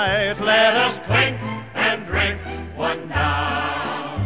[0.00, 0.40] tonight.
[0.40, 1.36] Let us clink
[1.74, 2.40] and drink
[2.76, 4.20] one down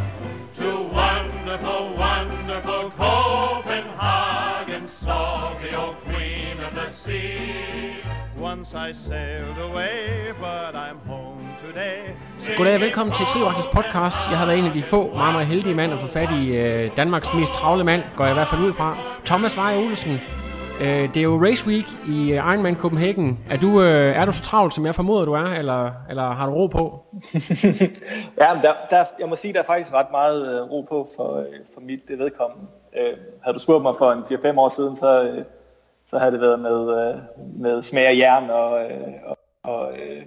[0.59, 0.69] to
[1.01, 7.97] wonderful, wonderful Copenhagen, salty old queen of the sea.
[8.39, 12.15] Once I sailed away, but I'm home today.
[12.57, 14.31] Goddag og velkommen til Tidvagtens podcast.
[14.31, 16.49] Jeg har været en af de få, meget, meget heldige mand at få fat i
[16.49, 18.97] øh, Danmarks mest travle mand, går jeg i hvert fald ud fra.
[19.25, 20.21] Thomas Vej Olsen.
[20.81, 23.39] Øh, det er jo Race Week i øh, Ironman Copenhagen.
[23.51, 26.47] Er du, øh, er du så travlt, som jeg formoder, du er, eller, eller har
[26.47, 27.01] du ro på?
[28.43, 31.37] ja, der, der, jeg må sige, der er faktisk ret meget øh, ro på for,
[31.37, 32.67] øh, for mit det vedkommende.
[32.99, 35.45] Øh, havde du spurgt mig for en 4-5 år siden, så, øh,
[36.07, 37.21] så havde det været med, øh,
[37.61, 40.23] med smag af jern og, øh, og, og, øh,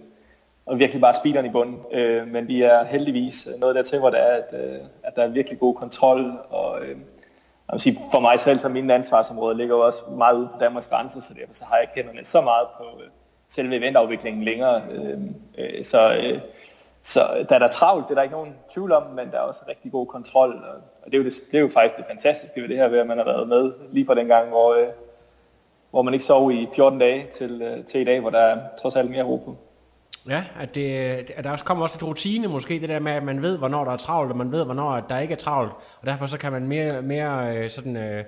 [0.66, 1.80] og virkelig bare speederen i bunden.
[1.94, 5.28] Øh, men vi er heldigvis nået dertil, hvor der er, at, øh, at der er
[5.28, 6.32] virkelig god kontrol.
[6.50, 6.98] Og, øh,
[7.68, 10.58] jeg vil sige, for mig selv, som mine ansvarsområder, ligger jo også meget ude på
[10.60, 13.10] Danmarks grænse, så derfor så har jeg ikke hænderne så meget på øh,
[13.48, 14.82] selve eventafviklingen længere.
[14.92, 15.20] Øh,
[15.58, 16.40] øh, så, øh,
[17.02, 19.42] så da der er travlt, det er der ikke nogen tvivl om, men der er
[19.42, 20.52] også rigtig god kontrol.
[20.52, 22.88] Og, og det, er jo det, det er jo faktisk det fantastiske ved det her,
[22.88, 24.88] ved at man har været med lige på den gang, hvor, øh,
[25.92, 28.60] hvor man ikke sov i 14 dage til, øh, til i dag, hvor der er
[28.82, 29.56] trods alt mere ro på.
[30.30, 30.92] Ja, at, det,
[31.36, 33.84] at der også kommer også et rutine måske, det der med, at man ved, hvornår
[33.84, 36.52] der er travlt, og man ved, hvornår der ikke er travlt, og derfor så kan
[36.52, 38.24] man mere, mere øh, sådan, øh,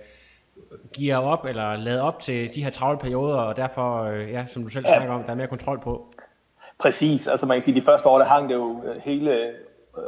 [0.97, 4.63] gear op, eller lade op til de her travle perioder, og derfor, øh, ja, som
[4.63, 4.95] du selv ja.
[4.95, 6.13] snakker om, der er mere kontrol på.
[6.79, 9.51] Præcis, altså man kan sige, at de første år, der hang det jo øh, hele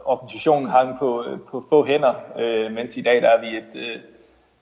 [0.06, 4.02] organisationen hang på, på få hænder, øh, mens i dag der er vi et,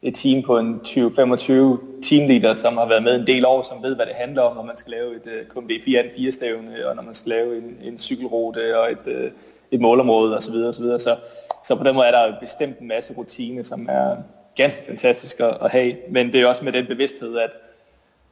[0.01, 3.95] et team på en 20-25 teamleader, som har været med en del år, som ved,
[3.95, 7.03] hvad det handler om, når man skal lave et uh, KMD 4 stævne og når
[7.03, 9.31] man skal lave en, en cykelrute og et, uh,
[9.71, 10.53] et målområde osv.
[10.53, 10.83] osv.
[10.83, 11.15] Så, så,
[11.63, 14.15] så på den måde er der bestemt en masse rutine, som er
[14.55, 15.95] ganske fantastisk at, at have.
[16.09, 17.51] Men det er også med den bevidsthed, at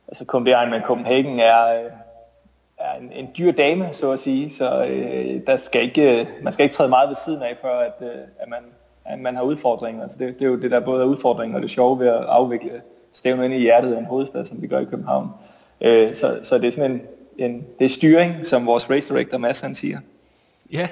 [0.07, 1.91] altså KMD Ironman Copenhagen er, øh,
[2.77, 4.49] er en, en dyr dame, så at sige.
[4.49, 7.79] Så øh, der skal ikke, øh, man skal ikke træde meget ved siden af, før
[7.79, 8.59] at, øh, at man
[9.07, 10.03] at man har udfordringer.
[10.03, 12.23] Altså det, det er jo det, der både er udfordringer og det sjove ved at
[12.23, 12.81] afvikle
[13.13, 15.29] stævne ind i hjertet af en hovedstad, som vi gør i København.
[15.81, 17.01] Øh, så, så det er sådan en,
[17.37, 19.99] en det er styring, som vores race director Mads han siger.
[20.71, 20.87] Ja,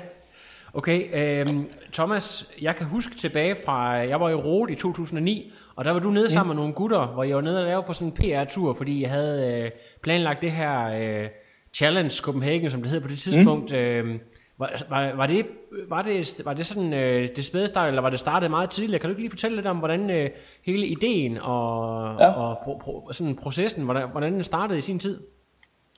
[0.73, 1.01] okay.
[1.13, 1.47] Øh,
[1.93, 5.99] Thomas, jeg kan huske tilbage fra, jeg var i Rode i 2009, og der var
[5.99, 6.55] du nede sammen mm.
[6.55, 9.09] med nogle gutter, hvor jeg var nede og lave på sådan en PR-tur, fordi jeg
[9.09, 9.71] havde øh,
[10.03, 11.29] planlagt det her øh,
[11.73, 13.71] Challenge Copenhagen, som det hed på det tidspunkt.
[13.71, 13.77] Mm.
[13.77, 14.19] Øh,
[14.57, 15.47] var, var, var, det,
[15.89, 18.99] var, det, var det sådan øh, det spæde start, eller var det startet meget tidligere?
[18.99, 20.29] Kan du ikke lige fortælle lidt om, hvordan øh,
[20.65, 22.31] hele ideen og, ja.
[22.31, 25.21] og pro, pro, sådan processen, hvordan, hvordan den startede i sin tid?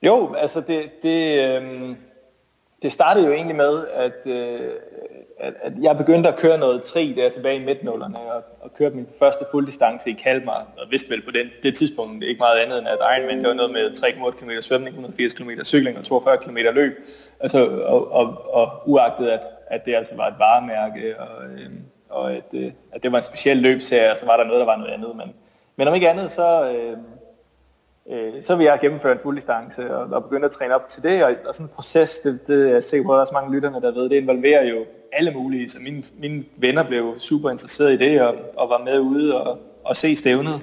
[0.02, 1.96] Jo, altså det, det, øh,
[2.82, 4.72] det startede jo egentlig med, at, øh,
[5.40, 8.96] at, at jeg begyndte at køre noget tri der tilbage i midtnullerne, og, og kørte
[8.96, 12.78] min første fulddistance i Kalmar, og vidste vel på den, det tidspunkt ikke meget andet
[12.78, 16.36] end, at Ironman det var noget med 3,8 km svømning, 180 km cykling og 42
[16.36, 16.92] km løb.
[17.40, 21.70] Altså, og, og, og uagtet, at, at det altså var et varemærke, og, øh,
[22.08, 24.76] og at, øh, at det var en speciel løbserie, så var der noget, der var
[24.76, 25.16] noget andet.
[25.16, 25.34] Men,
[25.76, 26.96] men om ikke andet, så, øh,
[28.10, 31.02] øh, så vil jeg gennemføre en fuld distance og, og begynde at træne op til
[31.02, 31.24] det.
[31.24, 33.34] Og, og sådan en proces, det, det er jeg sikker på, at der er også
[33.34, 35.68] mange lytterne, der ved, det involverer jo alle mulige.
[35.68, 39.58] Så mine, mine venner blev super interesserede i det og, og var med ude og,
[39.84, 40.60] og se stævnet.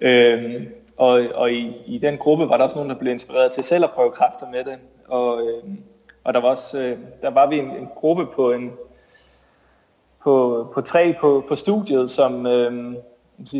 [0.00, 3.64] Øh, og og i, i den gruppe var der også nogen, der blev inspireret til
[3.64, 4.78] selv at prøve kræfter med det.
[5.08, 5.74] Og, øh,
[6.24, 8.72] og der var også, øh, der var vi en, en gruppe på en
[10.24, 12.94] på, på tre på, på studiet, som øh,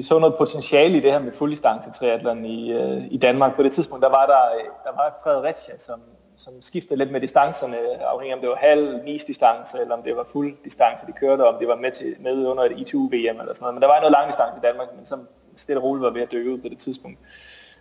[0.02, 3.56] så noget potentiale i det her med fulddistance triathlon i, øh, i Danmark.
[3.56, 6.00] På det tidspunkt, der var der, øh, der var Fredericia, som,
[6.36, 10.02] som skiftede lidt med distancerne, afhængig af om det var halv, nis distance, eller om
[10.02, 13.40] det var fuld distance, de kørte, om det var med, til, med under et ITU-VM
[13.40, 13.74] eller sådan noget.
[13.74, 16.22] Men der var noget lang distance i Danmark, men som stille og roligt var ved
[16.22, 17.18] at dø ud på det tidspunkt.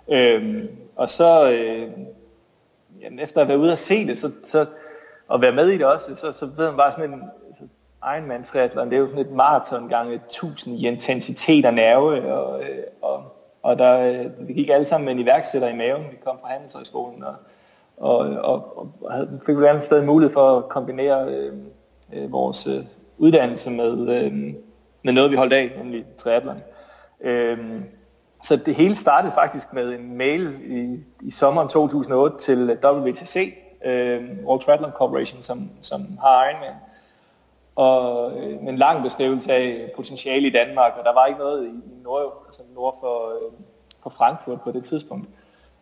[0.08, 1.92] Øhm, og så, øh,
[3.02, 4.66] jamen, efter at være ude og se det, så, så,
[5.28, 7.24] og være med i det også, så, så ved man bare sådan en
[8.16, 12.62] Ironman triathlon, det er jo sådan et maraton gange 1000 i intensitet og nerve, og,
[13.02, 13.24] og,
[13.64, 17.24] og der, vi gik alle sammen med en iværksætter i maven, vi kom fra Handelshøjskolen,
[17.24, 17.36] og,
[17.98, 21.54] og, og, og havde, fik et andet sted mulighed for at kombinere øh,
[22.14, 22.84] øh, vores øh,
[23.18, 24.54] uddannelse med, øh,
[25.04, 26.62] med noget, vi holdt af, nemlig triathlon.
[27.22, 27.58] Øh,
[28.44, 33.54] så det hele startede faktisk med en mail i, i sommeren 2008 til WTC,
[33.86, 36.74] øh, World Triathlon Corporation, som, som har Ironman.
[37.76, 41.72] Og øh, en lang beskrivelse af potentiale i Danmark, og der var ikke noget i
[42.04, 43.52] nord, altså nord for, øh,
[44.04, 45.28] for Frankfurt på det tidspunkt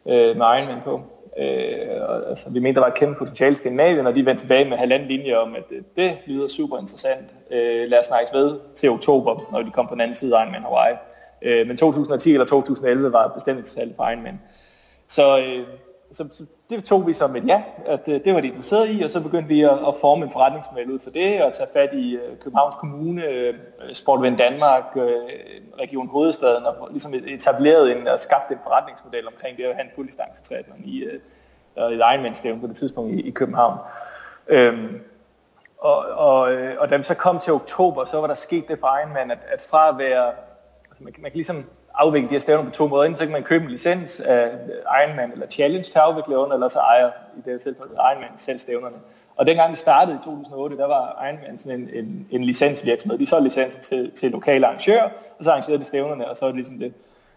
[0.05, 1.01] øh, med Ironman på.
[1.37, 4.43] Øh, og, altså, vi mente, der var et kæmpe potentiale i Skandinavien, og de vendte
[4.43, 7.35] tilbage med halvanden linje om, at øh, det lyder super interessant.
[7.51, 10.43] Øh, lad os snakkes ved til oktober, når de kom på den anden side af
[10.43, 10.95] Ironman Hawaii.
[11.41, 14.41] Øh, men 2010 eller 2011 var bestemt et salg for Ironman.
[15.07, 15.67] Så, øh,
[16.13, 19.01] så, så det tog vi som et ja, at øh, det var de interesseret i,
[19.01, 21.89] og så begyndte vi at, at forme en forretningsmodel ud for det, og tage fat
[21.93, 23.53] i øh, Københavns Kommune, øh,
[23.93, 25.03] Sportvind Danmark, øh,
[25.79, 29.91] Region Hovedstaden, og ligesom etableret en, og skabt en forretningsmodel omkring det at have en
[29.95, 31.19] fuldistance triathlon i øh,
[31.77, 33.77] et Ironman-stævn på det tidspunkt i, i København.
[34.47, 34.99] Øhm,
[35.77, 38.79] og, og, øh, og da vi så kom til oktober, så var der sket det
[38.79, 40.25] for Ironman, at, at fra at være,
[40.89, 43.03] altså man, man kan ligesom afvikle de her stævner på to måder.
[43.03, 44.49] Enten så kan man købe en licens af
[45.03, 48.37] Ironman eller Challenge til at afvikle under, eller så ejer i det her tilfælde Ironman
[48.37, 48.95] selv stævnerne.
[49.35, 53.19] Og dengang vi startede i 2008, der var Ironman sådan en, en, en licensvirksomhed.
[53.19, 55.09] De solgte licenser til, til lokale arrangører,
[55.39, 56.93] og så arrangerede de stævnerne, og så var det ligesom det.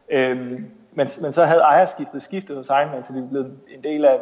[0.09, 4.19] Øhm, men, men så havde ejerskiftet skiftet hos Ironman, så de blev en del af,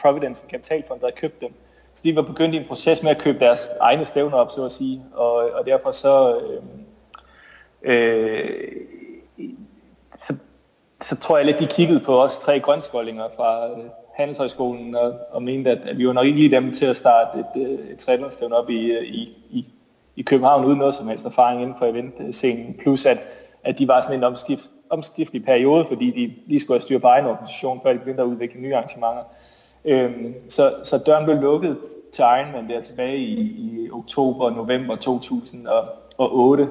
[0.00, 1.52] Providence, kapitalfond, der havde købt dem.
[1.94, 4.64] Så de var begyndt i en proces med at købe deres egne stævner op, så
[4.64, 5.04] at sige.
[5.14, 6.40] Og, og derfor så...
[6.40, 6.84] Øhm,
[7.82, 8.70] øh,
[10.18, 10.34] så,
[11.00, 13.84] så tror jeg lidt, de kiggede på os tre grønskoldinger fra øh,
[14.14, 17.38] Handelshøjskolen og, og mente, at, at vi var nok ikke lige dem til at starte
[17.38, 19.20] et, øh, et trænerstævn op i, øh, i,
[19.50, 19.66] i,
[20.16, 22.76] i København uden noget som helst erfaring inden for eventscenen.
[22.82, 23.18] Plus at,
[23.64, 27.06] at de var sådan en omskift, omskiftelig periode, fordi de lige skulle have styr på
[27.06, 29.22] egen organisation, før de begyndte at udvikle nye arrangementer.
[29.84, 31.76] Øhm, så, så døren blev lukket
[32.12, 36.68] til Ironman der tilbage i, i oktober og november 2008.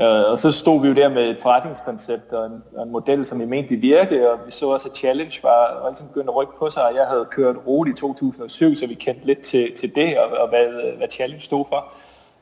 [0.00, 3.26] Øh, og så stod vi jo der med et forretningskoncept og en, og en model,
[3.26, 6.28] som vi mente det virkede, og vi så også, at Challenge var, var ligesom begyndt
[6.28, 9.40] at rykke på sig, og jeg havde kørt roligt i 2007, så vi kendte lidt
[9.40, 11.84] til, til det, og, og hvad, hvad Challenge stod for.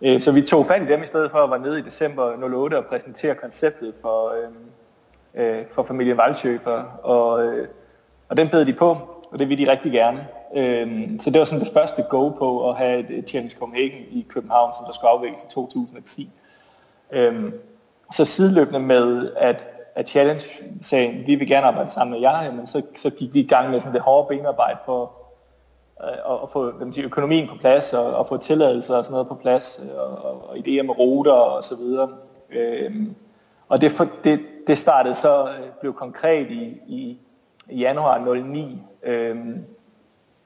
[0.02, 2.54] Øh, så vi tog fat i dem i stedet for at være nede i december
[2.54, 7.68] 08 og præsentere konceptet for, øh, øh, for familien Valdsjøber, og, øh,
[8.28, 8.96] og den bed de på,
[9.32, 10.26] og det ville de rigtig gerne.
[10.56, 14.26] Øh, så det var sådan det første go på at have et Challenge Copenhagen i
[14.28, 16.30] København, som der skulle afvikles i 2010.
[17.12, 17.52] Øhm,
[18.12, 20.44] så sideløbende med, at, at Challenge
[20.82, 23.70] sagde, vi vil gerne arbejde sammen med jer, men så, så gik vi i gang
[23.70, 25.12] med sådan det hårde benarbejde for
[26.02, 29.28] øh, at få dem, de, økonomien på plads, og, og få tilladelser og sådan noget
[29.28, 32.08] på plads, og, og, og idéer med ruter og så videre.
[32.50, 33.14] Øhm,
[33.68, 37.18] og det, for, det, det startede så, øh, blev konkret i, i,
[37.70, 38.82] i januar 09.
[39.02, 39.64] Øhm,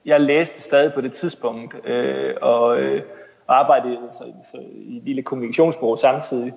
[0.05, 3.01] jeg læste stadig på det tidspunkt, øh, og øh,
[3.49, 6.53] og arbejdede så, altså, så, i et lille kommunikationsbureau samtidig.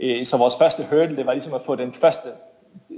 [0.00, 2.28] Øh, så vores første hurdle, det var ligesom at få den første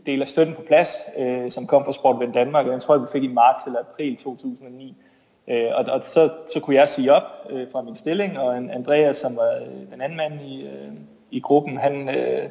[0.07, 3.03] del af støtten på plads, øh, som kom fra Sportven Danmark, og den tror jeg,
[3.03, 4.97] vi fik i marts eller april 2009.
[5.49, 9.17] Øh, og og så, så kunne jeg sige op øh, fra min stilling, og Andreas,
[9.17, 10.93] som var øh, den anden mand i, øh,
[11.31, 12.49] i gruppen, han, øh,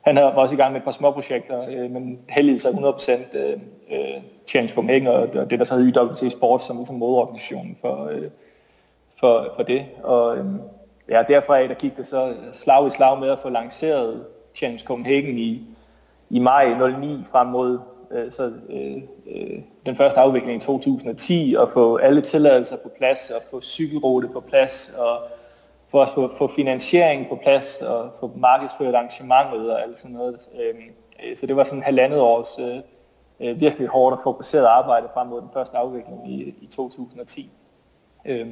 [0.00, 3.52] han var også i gang med et par små projekter, øh, men heldigvis 100% øh,
[3.90, 8.08] øh Change Copenhagen og, og det, der så hedder YWC Sport, som ligesom moderorganisationen for,
[8.12, 8.30] øh,
[9.22, 9.86] for, for det.
[10.02, 10.60] Og øhm,
[11.08, 15.38] ja, derfra der gik det så slag i slag med at få lanceret Challenge Copenhagen
[15.38, 15.66] i,
[16.30, 17.78] i maj 09 frem mod
[18.10, 23.30] øh, så, øh, øh, den første afvikling i 2010 og få alle tilladelser på plads
[23.30, 25.18] og få cykelrute på plads og
[25.88, 30.48] for at få, få finansiering på plads og få markedsført arrangementet og alt sådan noget.
[30.60, 30.82] Øhm,
[31.24, 32.76] øh, så det var sådan halvandet års øh,
[33.40, 37.50] øh, virkelig hårdt og fokuseret arbejde frem mod den første afvikling i, i 2010.
[38.24, 38.46] Øh,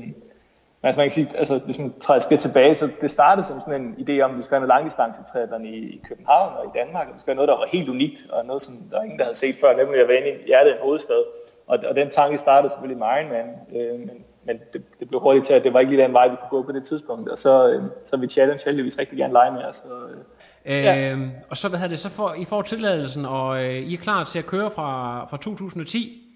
[0.82, 3.46] men altså man kan sige, altså hvis man træder et skridt tilbage, så det startede
[3.46, 5.20] som sådan en idé om, at vi skulle have noget langdistance
[5.64, 8.26] i, i København og i Danmark, og vi skulle have noget, der var helt unikt,
[8.32, 10.70] og noget, som der ingen, der havde set før, nemlig at være inde i hjertet
[10.70, 11.22] af en hovedstad.
[11.66, 15.46] Og, og den tanke startede selvfølgelig med Ironman, øh, men, men det, det, blev hurtigt
[15.46, 17.38] til, at det var ikke lige den vej, vi kunne gå på det tidspunkt, og
[17.38, 19.82] så, øh, så vi challenge heldigvis rigtig gerne lege med os.
[19.90, 21.10] Og, øh, ja.
[21.10, 23.99] Øhm, og så, hvad hedder det, så får, I får tilladelsen, og øh, I er
[23.99, 26.26] klar til at køre fra, fra 2010.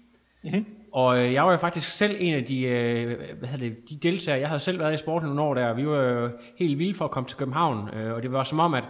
[0.43, 0.65] Mm-hmm.
[0.95, 3.95] Og øh, jeg var jo faktisk selv en af de, øh, hvad hedder det, de
[3.95, 6.95] deltagere, jeg havde selv været i sporten nogle år der, vi var jo helt vilde
[6.95, 8.83] for at komme til København, øh, og det var som om, at,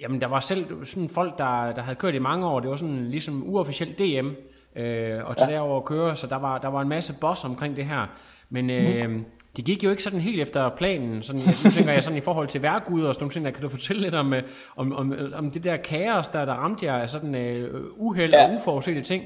[0.00, 2.76] jamen, der var selv sådan folk, der, der havde kørt i mange år, det var
[2.76, 4.28] sådan ligesom uofficielt DM,
[4.76, 5.54] øh, og til ja.
[5.54, 8.06] derover at køre, så der var, der var en masse boss omkring det her,
[8.50, 9.24] men øh, mm.
[9.56, 12.48] det gik jo ikke sådan helt efter planen, sådan, jeg, tænker jeg sådan i forhold
[12.48, 14.34] til værgud og sådan nogle ting, kan du fortælle lidt om,
[14.76, 18.48] om, om, om det der kaos, der, der ramte jer af sådan øh, uheld ja.
[18.48, 19.24] og uforudsete ting?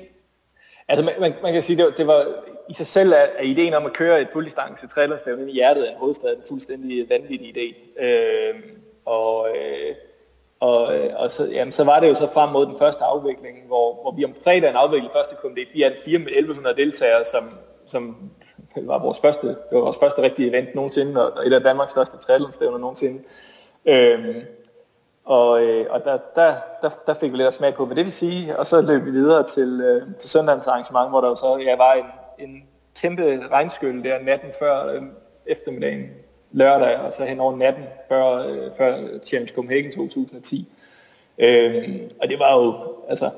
[0.89, 2.27] Altså man, man, man kan sige, det, var, det var
[2.69, 5.91] i sig selv at, at ideen om at køre et fulddistance trailerstævne i hjertet af
[5.91, 7.75] en hovedstad en fuldstændig vanvittig idé.
[8.05, 9.95] Øhm, øh, og, øh,
[10.61, 10.83] og,
[11.17, 14.15] og så, jamen, så var det jo så frem mod den første afvikling, hvor, hvor
[14.17, 17.51] vi om fredagen afviklede første KMD4 4 med 1100 deltagere, som,
[17.87, 18.31] som
[18.77, 22.17] var vores første, det var vores første rigtige event nogensinde, og et af Danmarks største
[22.17, 23.23] triathlonstævner nogensinde.
[23.87, 24.37] Øh,
[25.29, 28.05] og, øh, og der, der, der, der fik vi lidt at smag på, hvad det
[28.05, 31.37] vil sige, og så løb vi videre til, øh, til søndagens arrangement, hvor der jo
[31.37, 32.05] så ja, var en,
[32.49, 32.63] en
[33.01, 35.03] kæmpe regnskyld der natten før øh,
[35.47, 36.05] eftermiddagen
[36.53, 40.73] lørdag, og så hen over natten før, øh, før Champions Copenhagen 2010.
[41.39, 42.75] Øh, og det var jo,
[43.09, 43.31] altså,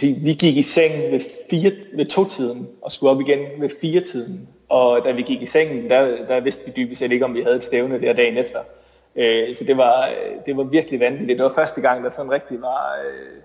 [0.00, 4.48] vi gik i seng ved, fire, ved to-tiden og skulle op igen ved fire-tiden.
[4.68, 7.42] Og da vi gik i sengen, der, der vidste vi dybest set ikke, om vi
[7.42, 8.58] havde et stævne der dagen efter.
[9.16, 11.38] Øh, så det var, øh, det var virkelig vanvittigt.
[11.38, 13.40] Det var første gang, der sådan rigtig var, øh,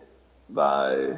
[0.47, 1.15] var øh,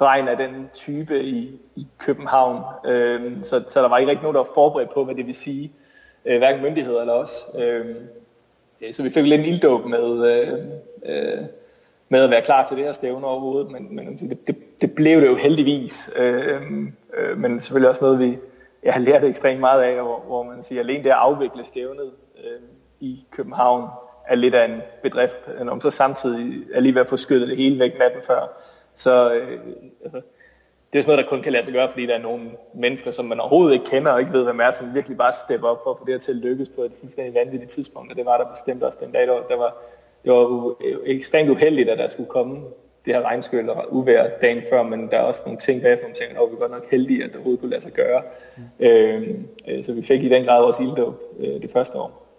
[0.00, 2.62] regn af den type i, i København.
[2.86, 5.34] Øh, så, så der var ikke rigtig nogen, der var forberedt på, hvad det vil
[5.34, 5.72] sige.
[6.24, 7.44] Øh, hverken myndigheder eller os.
[7.58, 7.94] Øh,
[8.92, 10.58] så vi fik lidt en ilddåb med, øh,
[11.04, 11.44] øh,
[12.08, 14.94] med at være klar til det her stævne overhovedet, men, men altså, det, det, det
[14.94, 16.10] blev det jo heldigvis.
[16.18, 16.62] Øh,
[17.16, 18.38] øh, men selvfølgelig også noget, vi
[18.82, 22.10] jeg har lært ekstremt meget af, hvor, hvor man siger, alene det at afvikle stævnet
[23.00, 23.88] i København
[24.26, 27.48] er lidt af en bedrift, når man så samtidig er lige ved at få skyllet
[27.48, 28.52] det hele væk natten før.
[28.94, 29.58] Så øh,
[30.04, 30.20] altså,
[30.92, 33.10] det er sådan noget, der kun kan lade sig gøre, fordi der er nogle mennesker,
[33.10, 35.80] som man overhovedet ikke kender og ikke ved, hvem er, som virkelig bare stepper op
[35.84, 38.26] for at få det her til at lykkes på et fuldstændig vanvittigt tidspunkt, og det
[38.26, 39.76] var der bestemt også den dag, der, der var,
[40.24, 40.74] det var
[41.06, 42.60] ekstremt uheldigt, at der skulle komme
[43.04, 46.16] det her regnskyld og uvejr dagen før, men der er også nogle ting bagefter, man
[46.16, 48.22] tænker, at vi er godt nok heldige, at det overhovedet kunne lade sig gøre.
[48.56, 48.86] Mm.
[48.86, 49.28] Øh,
[49.68, 52.29] øh, så vi fik i den grad vores ilddåb øh, det første år.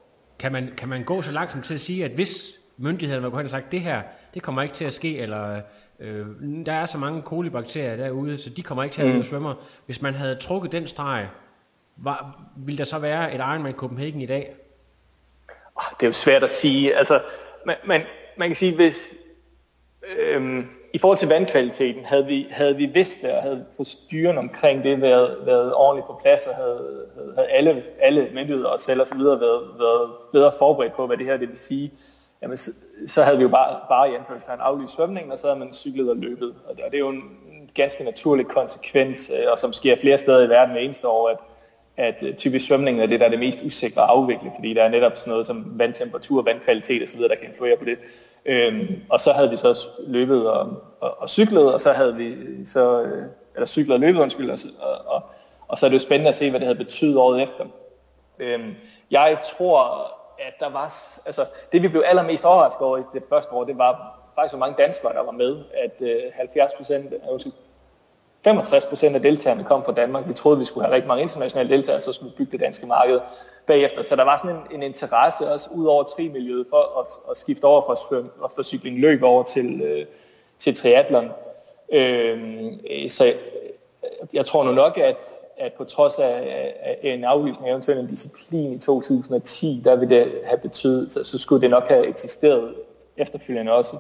[0.41, 3.29] Kan man, kan man gå så langt som til at sige, at hvis myndighederne var
[3.29, 4.01] gået hen og sagt, det her,
[4.33, 5.61] det kommer ikke til at ske, eller
[5.99, 6.25] øh,
[6.65, 9.23] der er så mange kolibakterier derude, så de kommer ikke til at mm.
[9.23, 9.53] svømme.
[9.85, 11.27] Hvis man havde trukket den streg,
[11.97, 14.55] var, ville der så være et Ironman Copenhagen i dag?
[15.99, 16.95] Det er jo svært at sige.
[16.95, 17.21] Altså,
[17.65, 18.01] man, man,
[18.37, 18.95] man kan sige, hvis,
[20.17, 24.83] øhm, i forhold til vandkvaliteten, havde vi, havde vi vidst det, og havde proceduren omkring
[24.83, 27.05] det været, været ordentligt på plads, og havde,
[27.35, 31.17] havde alle, alle myndigheder og selv og så videre været, været bedre forberedt på, hvad
[31.17, 31.93] det her det vil sige,
[32.41, 32.71] jamen, så,
[33.07, 36.09] så havde vi jo bare, bare i anførselstegn aflyst svømningen, og så havde man cyklet
[36.09, 36.55] og løbet.
[36.69, 37.23] Og det er jo en
[37.75, 41.37] ganske naturlig konsekvens, øh, og som sker flere steder i verden hver eneste år, at,
[41.97, 44.83] at øh, typisk svømningen er det, der er det mest usikre at afvikle, fordi der
[44.83, 47.97] er netop sådan noget som vandtemperatur, vandkvalitet osv., der kan influere på det.
[48.45, 52.25] Øhm, og så havde vi så løbet og, og, og cyklet, og så havde vi
[52.25, 53.23] øh, så, øh,
[53.55, 55.23] eller cyklet og løbet, undskyld, og, og, og,
[55.67, 57.65] og så er det jo spændende at se, hvad det havde betydet året efter.
[58.39, 58.75] Øhm,
[59.11, 60.93] jeg tror, at der var,
[61.25, 64.59] altså det vi blev allermest overrasket over i det første år, det var faktisk, hvor
[64.59, 67.19] mange danskere, der var med, at øh, 70 procent, øh,
[68.43, 70.27] 65 procent af deltagerne kom fra Danmark.
[70.27, 72.85] Vi troede, vi skulle have rigtig mange internationale deltagere, så skulle vi bygge det danske
[72.85, 73.19] marked
[73.67, 74.01] bagefter.
[74.01, 77.65] Så der var sådan en, en interesse også ud over trimiljøet for at, at skifte
[77.65, 80.05] over fra, svøm, og fra cykling løb over til, øh,
[80.59, 81.29] til triathlon.
[81.93, 82.39] Øh,
[83.09, 83.35] så jeg,
[84.33, 85.17] jeg tror nu nok, at,
[85.57, 90.15] at på trods af, af en aflysning af eventuelt en disciplin i 2010, der ville
[90.15, 92.75] det have betydet, så, så skulle det nok have eksisteret
[93.17, 93.97] efterfølgende også.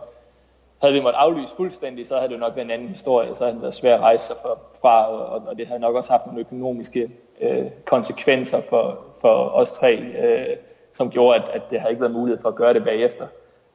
[0.81, 3.53] Havde vi måttet aflyse fuldstændig, så havde det nok været en anden historie, så havde
[3.53, 4.35] det været svært at rejse sig
[4.81, 7.11] fra, og, og det havde nok også haft nogle økonomiske
[7.41, 10.57] øh, konsekvenser for, for os tre, øh,
[10.93, 13.27] som gjorde, at, at det har ikke været mulighed for at gøre det bagefter.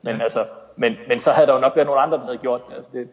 [0.03, 0.23] Men, ja.
[0.23, 0.45] altså,
[0.77, 2.77] men, men så havde der jo nok været nogle andre, der havde gjort det.
[2.77, 3.09] Altså det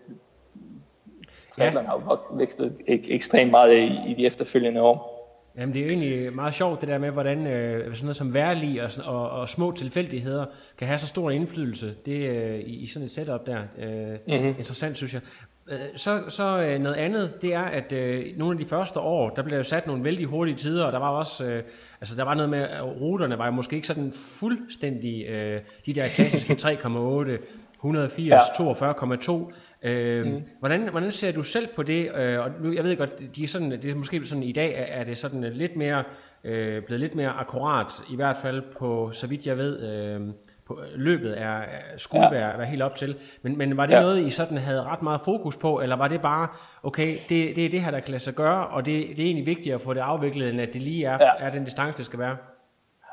[1.52, 1.90] triathlon ja.
[1.90, 5.13] har jo nok vækstet ek, ekstremt meget i, i de efterfølgende år.
[5.58, 8.34] Jamen det er jo egentlig meget sjovt det der med, hvordan øh, sådan noget som
[8.34, 10.46] værlig og, og, og små tilfældigheder
[10.78, 13.62] kan have så stor indflydelse det, øh, i, i sådan et setup der.
[13.80, 14.48] Øh, mm-hmm.
[14.48, 15.22] Interessant synes jeg.
[15.68, 19.30] Øh, så, så øh, noget andet, det er, at øh, nogle af de første år,
[19.30, 21.64] der blev jo sat nogle vældig hurtige tider, og der var også, øh,
[22.02, 25.94] altså der var noget med, at ruterne var jo måske ikke sådan fuldstændig, øh, de
[25.94, 27.38] der klassiske 3,8,
[27.84, 28.40] 180, ja.
[28.40, 29.54] 42,2.
[29.84, 30.44] Øh, mm.
[30.60, 32.16] hvordan, hvordan ser du selv på det?
[32.16, 34.74] Øh, og nu, jeg ved godt, de er sådan, det er måske sådan, i dag
[34.76, 36.04] er, er det sådan lidt mere,
[36.44, 40.22] øh, blevet lidt mere akkurat, i hvert fald på, så vidt jeg ved, øh,
[40.66, 41.62] på, løbet er,
[41.98, 42.32] skulle ja.
[42.32, 43.16] være, være helt op til.
[43.42, 44.02] Men, men var det ja.
[44.02, 46.48] noget, I sådan havde ret meget fokus på, eller var det bare,
[46.84, 49.26] okay, det, det er det her, der kan lade sig gøre, og det, det er
[49.26, 51.46] egentlig vigtigere at få det afviklet, end at det lige er, ja.
[51.46, 52.38] er den distance, det skal være?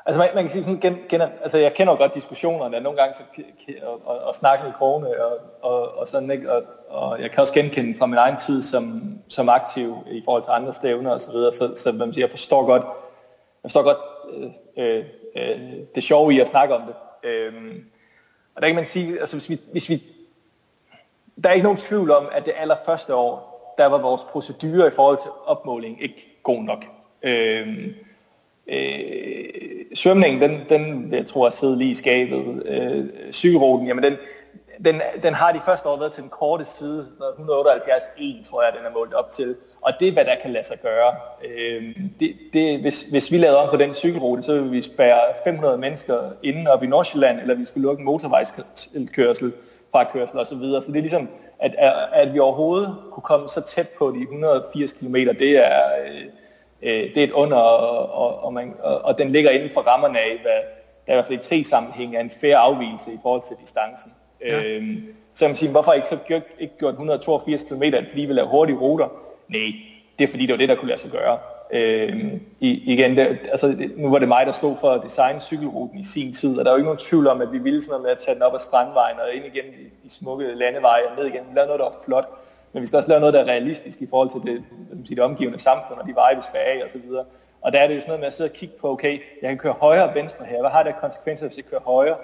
[0.05, 2.99] Altså man, man kan sige sådan, gen, gen, altså jeg kender jo godt diskussionerne, nogle
[2.99, 3.23] gange så,
[3.83, 6.53] og, og, og snakke i krone, og, og, og sådan, ikke?
[6.53, 10.43] Og, og jeg kan også genkende fra min egen tid som, som aktiv i forhold
[10.43, 12.83] til andre stævner og så videre, så, så man siger, jeg forstår godt,
[13.63, 13.97] jeg forstår godt
[14.37, 15.05] øh, øh,
[15.35, 15.59] øh
[15.95, 16.95] det sjove i at snakke om det.
[17.29, 17.53] Øh,
[18.55, 20.03] og der kan man sige, altså hvis vi, hvis vi,
[21.43, 24.91] der er ikke nogen tvivl om, at det allerførste år, der var vores procedure i
[24.91, 26.85] forhold til opmåling ikke god nok.
[27.23, 27.67] Øh,
[28.71, 32.63] øh, svømningen, den, den jeg tror jeg sidder lige i skabet.
[32.65, 34.13] Øh, cykelruten, jamen den,
[34.85, 38.73] den, den har de første år været til den korte side, så 178,1 tror jeg,
[38.77, 39.55] den er målt op til.
[39.81, 41.15] Og det er, hvad der kan lade sig gøre.
[41.45, 45.19] Øh, det, det, hvis, hvis vi lavede om på den cykelrute, så ville vi spære
[45.43, 49.53] 500 mennesker inde op i Nordsjælland, eller vi skulle lukke en motorvejskørsel
[49.91, 50.81] fra kørsel og så videre.
[50.81, 51.75] Så det er ligesom, at,
[52.13, 56.21] at vi overhovedet kunne komme så tæt på de 180 km, det er, øh,
[56.81, 60.19] det er et under, og, og, og, man, og, og den ligger inden for rammerne
[60.19, 60.61] af, hvad
[61.07, 64.11] der i hvert fald i tre sammenhæng er en færre afvielse i forhold til distancen.
[64.45, 64.63] Ja.
[64.63, 68.49] Øhm, så man sige, hvorfor ikke så gjort, ikke gjort 182 km, fordi vi laver
[68.49, 69.07] hurtige ruter?
[69.47, 69.71] Nej,
[70.19, 71.37] det er fordi, det var det, der kunne lade sig gøre.
[71.73, 75.99] Øhm, i, igen, det, altså, nu var det mig, der stod for at designe cykelruten
[75.99, 77.91] i sin tid, og der er jo ikke nogen tvivl om, at vi ville sådan
[77.91, 81.01] noget med at tage den op ad strandvejen og ind igen de, de smukke landeveje
[81.09, 81.43] og ned igen.
[81.49, 82.40] Vi lavede noget, der var flot,
[82.73, 84.63] men vi skal også lave noget, der er realistisk i forhold til det,
[85.05, 87.25] sige, det omgivende samfund og de veje, vi skal af og så videre.
[87.61, 89.49] Og der er det jo sådan noget med at sidde og kigge på, okay, jeg
[89.49, 90.59] kan køre højre og venstre her.
[90.59, 92.15] Hvad har det konsekvenser, hvis jeg kører højre?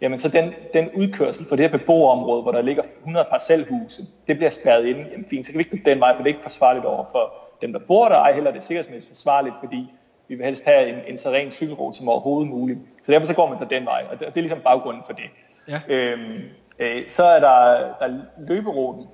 [0.00, 4.36] Jamen så den, den udkørsel for det her beboerområde, hvor der ligger 100 parcelhuse, det
[4.36, 4.98] bliver spærret ind.
[4.98, 7.04] Jamen fint, så kan vi ikke gå den vej, for det er ikke forsvarligt over
[7.12, 7.32] for
[7.62, 9.92] dem, der bor der, ej heller det er sikkerhedsmæssigt forsvarligt, fordi
[10.28, 12.78] vi vil helst have en, en så ren cykelrute som overhovedet muligt.
[13.02, 15.12] Så derfor så går man så den vej, og det, det er ligesom baggrunden for
[15.12, 15.30] det.
[15.68, 15.80] Ja.
[15.88, 16.40] Øhm,
[16.78, 19.06] øh, så er der, der er løberuten,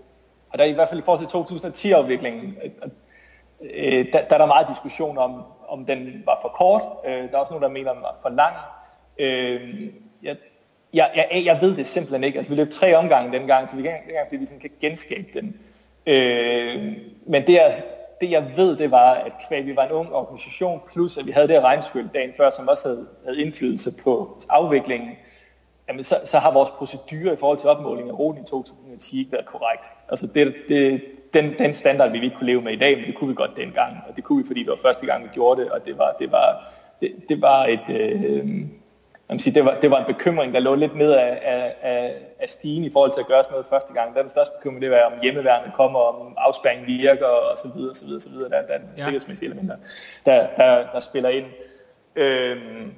[0.56, 1.56] og der i hvert fald i forhold til
[1.92, 2.56] 2010-afviklingen,
[3.60, 6.82] øh, der, der er der meget diskussion om, om den var for kort.
[7.06, 8.54] Øh, der er også nogen, der mener, den var for lang.
[9.18, 9.90] Øh,
[10.22, 10.36] jeg,
[10.94, 12.36] jeg, jeg, jeg ved det simpelthen ikke.
[12.38, 14.70] Altså, vi løb tre omgange dengang, så vi kan ikke engang, fordi vi sådan kan
[14.80, 15.56] genskabe den.
[16.06, 16.96] Øh,
[17.26, 17.72] men det, er,
[18.20, 21.30] det jeg ved, det var, at kvæg vi var en ung organisation, plus at vi
[21.30, 25.10] havde det regnskyld dagen før, som også havde, havde indflydelse på afviklingen,
[25.88, 29.32] jamen så, så har vores procedure i forhold til opmåling af ruten i 2010 ikke
[29.32, 29.84] været korrekt.
[30.08, 31.02] Altså det, det,
[31.34, 33.56] den, den standard vi ikke kunne leve med i dag, men det kunne vi godt
[33.56, 35.98] dengang, og det kunne vi, fordi det var første gang, vi gjorde det, og det
[35.98, 37.88] var, det var, det, det var et...
[37.88, 38.66] Øh,
[39.28, 42.14] man sige, det, var, det var en bekymring, der lå lidt ned af, af, af,
[42.40, 44.16] af stigen i forhold til at gøre sådan noget første gang.
[44.16, 48.04] Den største bekymring, det var, om hjemmeværende kommer, om afspæring virker, og så videre, så
[48.04, 48.50] videre, så videre.
[48.50, 49.02] Der, der er ja.
[49.02, 49.76] sikkerhedsmæssige elementer,
[50.26, 51.46] der, der, der spiller ind.
[52.16, 52.92] Øhm,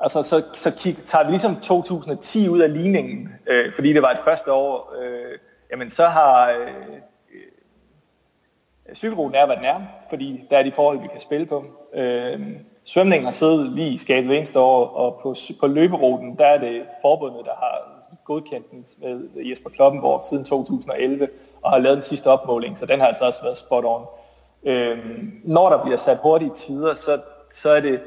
[0.00, 4.10] altså, så, så kig, tager vi ligesom 2010 ud af ligningen, øh, fordi det var
[4.10, 5.38] et første år, øh,
[5.72, 6.94] jamen så har øh,
[8.88, 11.64] øh, cykelruten er, hvad den er, fordi der er de forhold, vi kan spille på.
[11.94, 12.40] Øh,
[12.84, 16.82] Svømningen har siddet lige i skabet eneste år, og på, på løberuten, der er det
[17.02, 21.28] forbundet, der har godkendt den med Jesper Kloppenborg siden 2011,
[21.62, 24.06] og har lavet den sidste opmåling, så den har altså også været spot on.
[24.64, 24.98] Øh,
[25.44, 27.20] når der bliver sat hurtige tider, så,
[27.52, 28.00] så er det,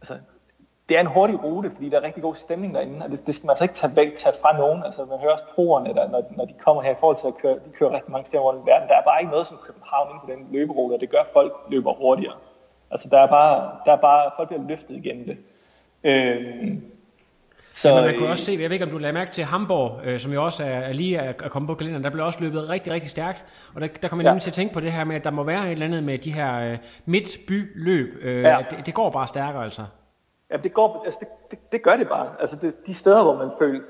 [0.00, 0.18] altså,
[0.88, 3.34] det er en hurtig rute, fordi der er rigtig god stemning derinde, og det, det
[3.34, 4.82] skal man altså ikke tage væk, tage fra nogen.
[4.84, 7.36] Altså, man hører også proerne, der, når, når de kommer her i forhold til at
[7.42, 8.88] køre, de kører rigtig mange steder rundt i verden.
[8.88, 11.30] Der er bare ikke noget som København inde på den løberute, og det gør, at
[11.32, 12.34] folk løber hurtigere.
[12.90, 15.36] Altså der er bare, der er bare folk bliver løftet igennem det.
[16.04, 16.82] Øhm,
[17.72, 20.00] så, Jamen, man kunne også se, jeg ved ikke om du lagde mærke til Hamburg,
[20.04, 22.38] øh, som jo også er, er lige er, er kommet på kalenderen, der blev også
[22.44, 23.44] løbet rigtig, rigtig stærkt,
[23.74, 24.32] og der, der kommer jeg ja.
[24.32, 26.04] nemlig til at tænke på det her med, at der må være et eller andet
[26.04, 28.58] med de her øh, midtbyløb, øh, ja.
[28.70, 29.82] det, det går bare stærkere altså.
[30.56, 32.28] Jamen, det, går, altså det, det, det gør det bare.
[32.40, 33.82] Altså det, de steder, hvor man føl,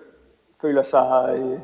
[0.61, 1.59] føler sig, øh,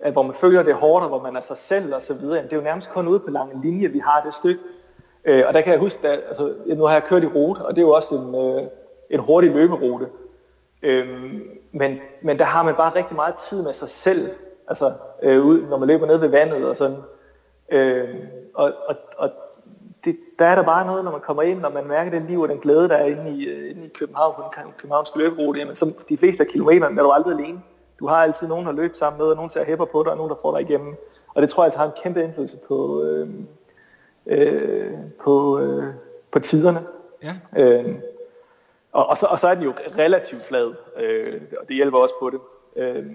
[0.00, 2.42] at hvor man føler det hårdt, og hvor man er sig selv og så videre,
[2.42, 4.60] det er jo nærmest kun ude på lange linje, vi har det stykke,
[5.24, 7.76] Øh, og der kan jeg huske, at altså, nu har jeg kørt i rute, og
[7.76, 8.62] det er jo også en, øh,
[9.10, 10.08] en hurtig løberute.
[10.82, 11.08] Øh,
[11.72, 14.30] men, men der har man bare rigtig meget tid med sig selv,
[14.68, 16.96] altså øh, ud, når man løber ned ved vandet og sådan.
[17.72, 18.08] Øh,
[18.54, 19.30] og og, og
[20.04, 22.40] det, der er der bare noget, når man kommer ind, og man mærker det liv
[22.40, 25.58] og den glæde, der er inde i, øh, inde i København på den københavnske løberute,
[25.58, 27.62] jamen som de fleste af kilometerne er du aldrig alene.
[27.98, 30.16] Du har altid nogen, der løber sammen med, og nogen der hæpper på dig, og
[30.16, 30.94] nogen, der får dig igennem.
[31.34, 33.28] Og det tror jeg altså har en kæmpe indflydelse på, øh,
[34.26, 34.92] øh,
[35.24, 35.84] på, øh,
[36.30, 36.80] på tiderne.
[37.22, 37.34] Ja.
[37.56, 37.94] Øh,
[38.92, 42.14] og, og, så, og så er den jo relativt flad, øh, og det hjælper også
[42.20, 42.40] på det.
[42.76, 43.06] Øh,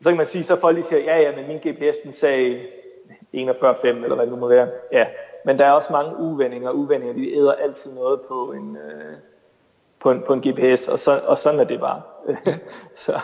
[0.00, 2.60] så kan man sige, så folk lige siger, ja ja, men min GPS den sagde
[3.34, 4.68] 41,5 eller hvad det nu må være.
[4.92, 5.06] Ja,
[5.46, 9.14] men der er også mange uvendinger, og uvendinger, de æder altid noget på en, øh,
[10.02, 12.02] på en, på en GPS, og, så, og sådan er det bare.
[12.96, 13.20] Så,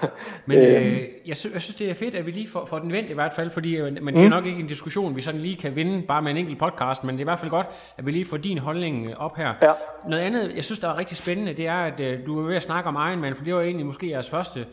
[0.47, 2.79] men øh, øh, jeg, sy- jeg synes, det er fedt, at vi lige får, får
[2.79, 4.35] den vendt i hvert fald, fordi øh, men det er mm.
[4.35, 7.15] nok ikke en diskussion, vi sådan lige kan vinde bare med en enkelt podcast, men
[7.15, 7.67] det er i hvert fald godt,
[7.99, 9.55] at vi lige får din holdning op her.
[9.63, 9.73] Ja.
[10.09, 12.57] Noget andet, jeg synes, der er rigtig spændende, det er, at øh, du er ved
[12.57, 14.67] at snakke om Ironman, for det var egentlig måske jeres første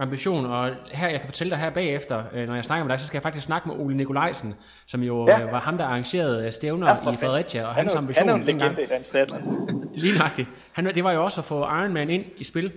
[0.00, 3.00] ambition, og her, jeg kan fortælle dig her bagefter, øh, når jeg snakker med dig,
[3.00, 4.54] så skal jeg faktisk snakke med Ole Nikolajsen,
[4.86, 5.42] som jo ja.
[5.42, 8.36] øh, var ham, der arrangerede øh, stævner ja, i Fredericia, og han hans ambition han
[8.36, 10.48] er en legende i den Lige nøjagtigt.
[10.72, 12.72] Han, det var jo også at få Ironman ind i spil,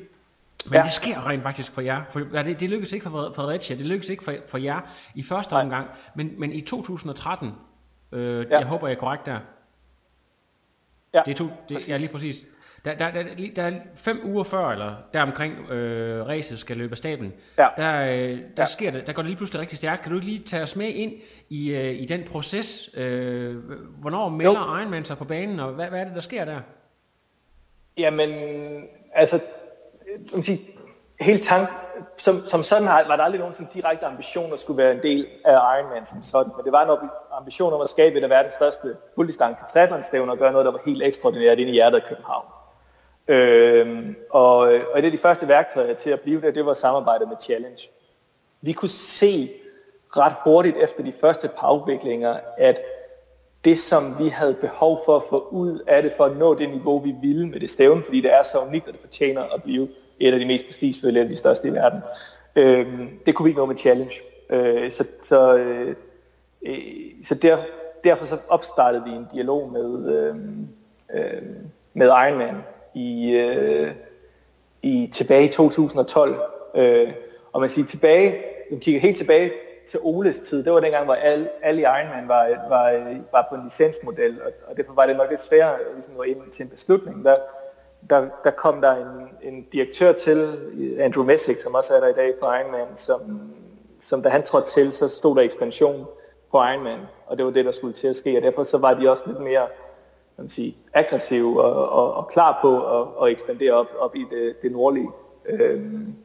[0.66, 0.84] men ja.
[0.84, 2.02] det sker rent faktisk for jer.
[2.10, 4.80] For, ja, det, det lykkedes ikke for Fredericia, det lykkedes ikke for, for jer
[5.16, 5.64] i første Nej.
[5.64, 7.52] omgang, men, men i 2013,
[8.12, 8.58] øh, ja.
[8.58, 9.40] jeg håber, jeg er korrekt der.
[11.14, 12.46] Ja, det er to, det, ja, lige præcis.
[12.86, 13.24] Der, der, der,
[13.56, 17.68] der er fem uger før, eller der omkring øh, racet skal løbe af stablen, ja.
[17.78, 18.66] der, øh, der, ja.
[18.66, 20.02] sker det, der går det lige pludselig rigtig stærkt.
[20.02, 21.14] Kan du ikke lige tage os med ind
[21.50, 22.90] i, øh, i den proces?
[22.98, 23.56] Øh,
[24.02, 26.60] hvornår melder Ironman sig på banen, og hvad, hvad er det, der sker der?
[27.98, 28.30] Jamen,
[29.14, 29.40] altså,
[30.34, 30.60] man sige,
[31.20, 31.70] hele tank,
[32.18, 35.28] som, som sådan var der aldrig nogen sådan direkte ambition at skulle være en del
[35.46, 38.54] af Ironman som sådan, men det var en ambition om at skabe et af verdens
[38.54, 42.46] største fulddistance triathlonstævne og gøre noget, der var helt ekstraordinært inde i hjertet af København.
[43.28, 47.28] Øh, og, og et af de første værktøjer til at blive det, det var samarbejdet
[47.28, 47.90] med Challenge.
[48.62, 49.50] Vi kunne se
[50.18, 52.80] ret hurtigt efter de første par afviklinger, at
[53.66, 56.70] det, som vi havde behov for at få ud af det, for at nå det
[56.70, 59.64] niveau, vi ville med det stævne, fordi det er så unikt, og det fortjener at
[59.64, 59.88] blive
[60.20, 62.00] et af de mest prestigefulde af de største i verden.
[62.56, 62.88] Øh,
[63.26, 64.14] det kunne vi ikke nå med Challenge.
[64.50, 65.96] Øh, så så, øh,
[66.66, 66.78] øh
[67.24, 67.58] så der,
[68.04, 70.36] derfor så opstartede vi en dialog med, øh,
[71.14, 71.42] øh,
[71.94, 72.56] med Ironman
[72.94, 73.92] i, øh,
[74.82, 76.36] i tilbage i 2012.
[76.76, 77.14] Øh,
[77.54, 79.52] og man siger tilbage, man kigger helt tilbage
[79.88, 83.56] til Oles tid, det var dengang, hvor alle, alle i Ironman var, var, var på
[83.56, 86.70] en licensmodel, og, og derfor var det nok lidt sværere ligesom, at ind til en
[86.70, 87.26] beslutning.
[87.26, 87.36] Der,
[88.10, 90.58] der, der kom der en, en direktør til,
[91.00, 93.52] Andrew Messick, som også er der i dag på Ironman, som,
[94.00, 96.06] som da han trådte til, så stod der ekspansion
[96.52, 98.94] på Ironman, og det var det, der skulle til at ske, og derfor så var
[98.94, 99.68] de også lidt mere
[100.38, 104.56] man sige, aggressiv og, og, og klar på at, at ekspandere op, op i det,
[104.62, 105.10] det nordlige.
[105.46, 106.16] Øhm,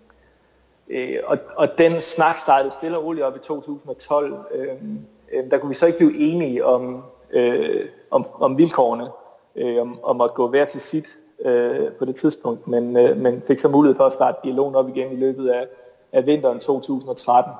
[0.88, 4.34] øh, og, og den snak startede stille og roligt op i 2012.
[4.54, 4.98] Øhm,
[5.32, 9.08] øh, der kunne vi så ikke blive enige om, øh, om, om vilkårene,
[9.56, 11.06] øh, om, om at gå hver til sit
[11.44, 14.88] øh, på det tidspunkt, men, øh, men fik så mulighed for at starte dialogen op
[14.88, 15.66] igen i løbet af,
[16.12, 17.52] af vinteren 2013.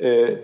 [0.00, 0.36] Øh,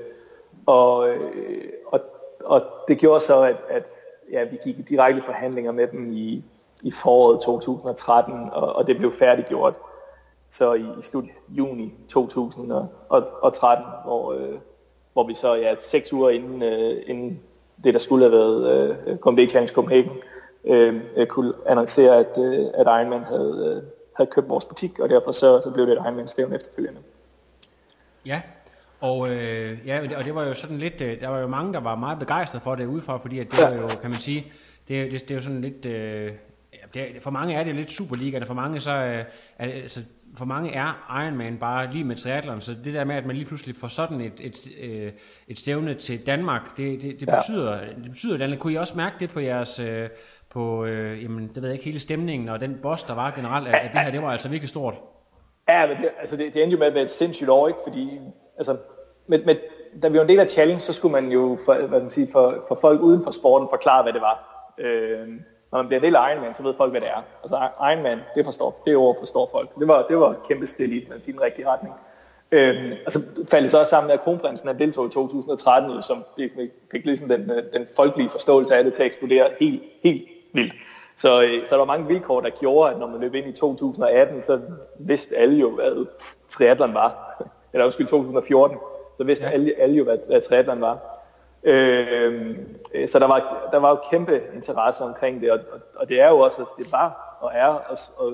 [0.66, 2.00] og, øh, og,
[2.44, 3.87] og det gjorde så, at, at
[4.33, 6.45] ja, vi gik i direkte forhandlinger med dem i,
[6.83, 9.75] i foråret 2013, og, og det blev færdiggjort
[10.51, 14.59] så i, i slut juni 2013, hvor, øh,
[15.12, 17.41] hvor vi så ja, seks uger inden, øh, inden
[17.85, 20.12] det, der skulle have været øh, Comedy Challenge Copenhagen,
[20.65, 23.83] øh, øh, kunne annoncere, at, øh, at Ironman havde, øh,
[24.17, 27.01] havde købt vores butik, og derfor så, så blev det et Ironman-stævn efterfølgende.
[28.27, 28.43] Ja,
[29.01, 31.81] og, øh, ja, og det var jo sådan lidt, øh, der var jo mange, der
[31.81, 34.47] var meget begejstrede for det udefra, fordi at det var jo, kan man sige,
[34.89, 36.33] det, det, det er jo sådan lidt, øh,
[36.95, 39.25] det, for mange er det lidt Superliga, for mange så, øh,
[39.59, 40.01] altså,
[40.37, 43.47] for mange er Ironman bare lige med triathlon, så det der med, at man lige
[43.47, 45.13] pludselig får sådan et, et, øh,
[45.49, 47.87] et stævne til Danmark, det, det, det, betyder, ja.
[47.87, 50.09] det betyder, det, kunne I også mærke det på jeres, øh,
[50.51, 53.69] på, øh, jamen, det ved jeg ikke, hele stemningen og den boss, der var generelt,
[53.69, 54.95] at, at det her, det var altså virkelig stort.
[55.69, 57.81] Ja, men det, altså det, det endte jo med at være et sindssygt år, ikke?
[57.87, 58.19] fordi
[58.57, 58.77] altså,
[59.27, 59.57] med, med,
[60.03, 62.29] da vi var en del af challenge, så skulle man jo for, hvad man sige,
[62.33, 64.73] for, for folk uden for sporten forklare, hvad det var.
[64.79, 65.29] Øh,
[65.73, 67.23] når man bliver en del af Ironman, så ved folk, hvad det er.
[67.42, 69.75] Altså Ironman, det forstår, det ord forstår folk.
[69.79, 71.95] Det var, det var et kæmpe skridt i den, fine rigtige retning.
[72.53, 76.03] Øhm, og så faldt det så også sammen med, at kronprinsen han deltog i 2013,
[76.03, 76.51] som fik,
[76.90, 80.75] fik ligesom den, øh, den folkelige forståelse af det til at eksplodere helt, helt vildt.
[81.16, 83.53] Så, øh, så der var mange vilkår, der gjorde, at når man løb ind i
[83.53, 84.61] 2018, så
[84.99, 86.07] vidste alle jo, hvad
[86.49, 87.42] triathlon var.
[87.77, 88.79] Eller undskyld, 2014
[89.17, 89.51] så vidste ja.
[89.51, 91.23] alle, alle jo, hvad, hvad triathlon var.
[91.65, 92.57] Øh,
[93.07, 96.29] så der var, der var jo kæmpe interesse omkring det, og, og, og det er
[96.29, 98.33] jo også, det var og er at, at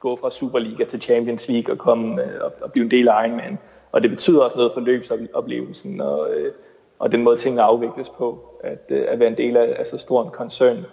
[0.00, 3.26] gå fra Superliga til Champions League og komme øh, og, og blive en del af
[3.26, 3.58] Ironman.
[3.92, 6.52] Og det betyder også noget for løbsoplevelsen og, øh,
[6.98, 9.98] og den måde tingene afvikles på, at, øh, at være en del af, af så
[9.98, 10.86] stor en koncern.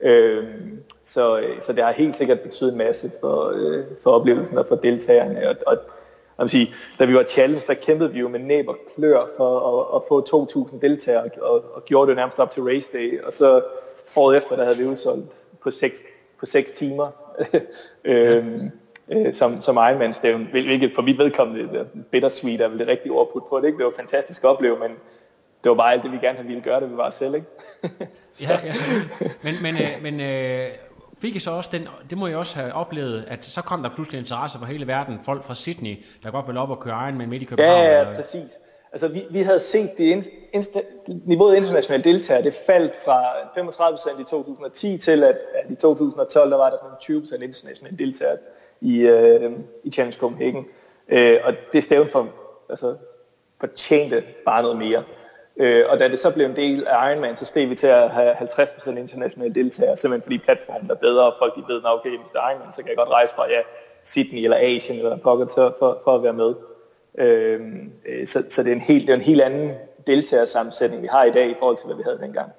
[0.00, 0.44] Øh,
[1.04, 3.54] så, så det har helt sikkert betydet en masse for,
[4.02, 5.48] for oplevelsen og for deltagerne.
[5.48, 5.76] Og, og
[6.38, 9.20] jeg vil sige, da vi var challenge, der kæmpede vi jo med næb og klør
[9.36, 13.22] for at, at få 2.000 deltagere, og, og gjorde det nærmest op til race day.
[13.22, 13.62] Og så
[14.16, 15.26] året efter, der havde vi udsolgt
[15.62, 16.02] på 6,
[16.40, 17.10] på 6 timer,
[18.04, 18.70] øhm,
[19.08, 23.60] øh, som, som Ironman-stævn, hvilket for mit vedkommende, bittersweet er vel det rigtige ord på
[23.60, 23.66] det.
[23.66, 23.78] Ikke?
[23.78, 24.90] Det var fantastisk at opleve, men
[25.64, 27.34] det var bare alt det, vi gerne ville gøre det, vi var selv.
[27.34, 27.46] Ikke?
[28.42, 28.74] ja, ja,
[29.42, 30.68] men, men, øh, men øh,
[31.22, 33.90] fik I så også den, det må jeg også have oplevet, at så kom der
[33.94, 37.28] pludselig interesse for hele verden, folk fra Sydney, der godt ville op og køre Ironman
[37.28, 37.78] midt i København.
[37.78, 38.14] Ja, ja, eller...
[38.14, 38.58] præcis.
[38.92, 43.22] Altså vi, vi havde set det insta- niveauet internationale deltagere, det faldt fra
[44.16, 48.36] 35% i 2010 til, at, at i 2012, der var der sådan 20% internationale deltagere
[48.80, 49.52] i, øh,
[49.84, 50.66] i Challenge Copenhagen.
[51.08, 52.28] Øh, og det stævn for,
[52.70, 52.96] altså,
[53.60, 55.02] fortjente bare noget mere.
[55.56, 58.10] Øh, og da det så blev en del af Ironman, så steg vi til at
[58.10, 62.08] have 50% internationale deltagere, simpelthen fordi platformen er bedre, og folk de ved, at okay,
[62.08, 63.60] hvis det er Ironman, så kan jeg godt rejse fra ja,
[64.02, 66.54] Sydney eller Asien eller pocket for, for at være med.
[67.18, 69.72] Øhm, øh, så, så det, er en helt, det er en helt anden
[70.06, 72.50] deltagersammensætning, vi har i dag i forhold til, hvad vi havde dengang.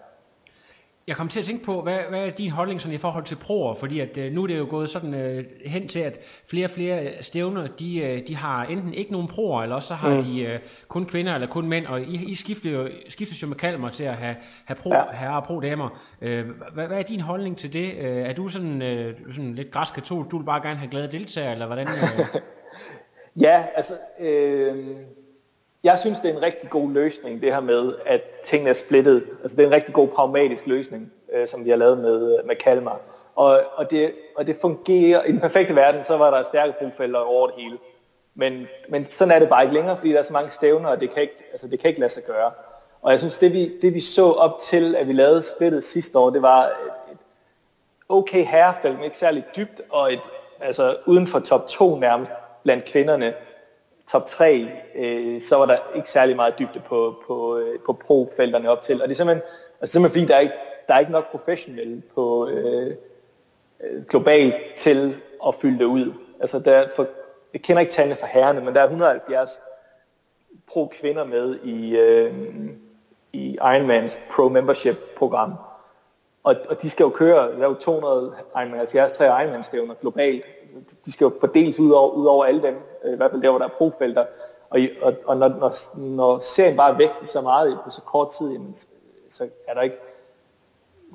[1.08, 3.36] Jeg kom til at tænke på, hvad, hvad er din holdning sådan i forhold til
[3.36, 3.76] proer?
[3.76, 6.70] Fordi at, øh, nu er det jo gået sådan øh, hen til, at flere og
[6.70, 10.24] flere stævner, de, øh, de har enten ikke nogen proer, eller også så har mm.
[10.24, 13.56] de øh, kun kvinder eller kun mænd, og I, I skifter jo, skiftes jo med
[13.56, 14.36] kalmer til at have,
[14.66, 15.04] have pro, ja.
[15.14, 16.00] herrer og pro-damer.
[16.22, 17.94] Øh, hvad, hvad er din holdning til det?
[18.00, 21.12] Øh, er du sådan, øh, sådan lidt græsk katol, du vil bare gerne have glade
[21.12, 21.88] deltagere, eller hvordan?
[21.88, 22.26] Øh?
[23.46, 23.94] ja, altså...
[24.20, 24.96] Øh
[25.84, 29.24] jeg synes, det er en rigtig god løsning, det her med, at tingene er splittet.
[29.42, 32.56] Altså, det er en rigtig god pragmatisk løsning, øh, som vi har lavet med, med
[32.56, 33.00] Kalmar.
[33.36, 37.20] Og, og, det, og det fungerer, i den perfekte verden, så var der stærke profælder
[37.20, 37.78] over det hele.
[38.36, 41.00] Men, men sådan er det bare ikke længere, fordi der er så mange stævner, og
[41.00, 42.52] det kan ikke, altså det kan ikke lade sig gøre.
[43.02, 46.20] Og jeg synes, det vi, det vi så op til, at vi lavede splittet sidste
[46.20, 47.18] år, det var et, et
[48.10, 50.20] okay herrefelt, men ikke særlig dybt, og et,
[50.60, 52.32] altså uden for top 2 nærmest
[52.64, 53.34] blandt kvinderne,
[54.14, 58.70] top 3, øh, så var der ikke særlig meget dybde på, på, øh, på pro-felterne
[58.70, 59.02] op til.
[59.02, 59.48] Og det er simpelthen,
[59.82, 60.54] altså simpelthen fordi, der er ikke,
[60.88, 62.96] der er ikke nok professionelle på øh,
[63.84, 65.16] øh globalt til
[65.48, 66.14] at fylde det ud.
[66.40, 67.08] Altså der for,
[67.54, 69.50] jeg kender ikke tallene for herrerne, men der er 170
[70.68, 72.34] pro-kvinder med i, øh,
[73.34, 75.54] i Ironmans Pro Membership program.
[76.44, 80.46] Og, og de skal jo køre, der er jo 200 Ironman 73 Ironman stævner globalt.
[81.06, 83.50] De skal jo fordeles ud over, ud over alle dem, øh, i hvert fald der,
[83.50, 84.26] hvor der er profelter.
[84.70, 88.52] Og, og, og når, når, når serien bare vækster så meget på så kort tid,
[88.52, 88.76] jamen,
[89.30, 89.98] så er der ikke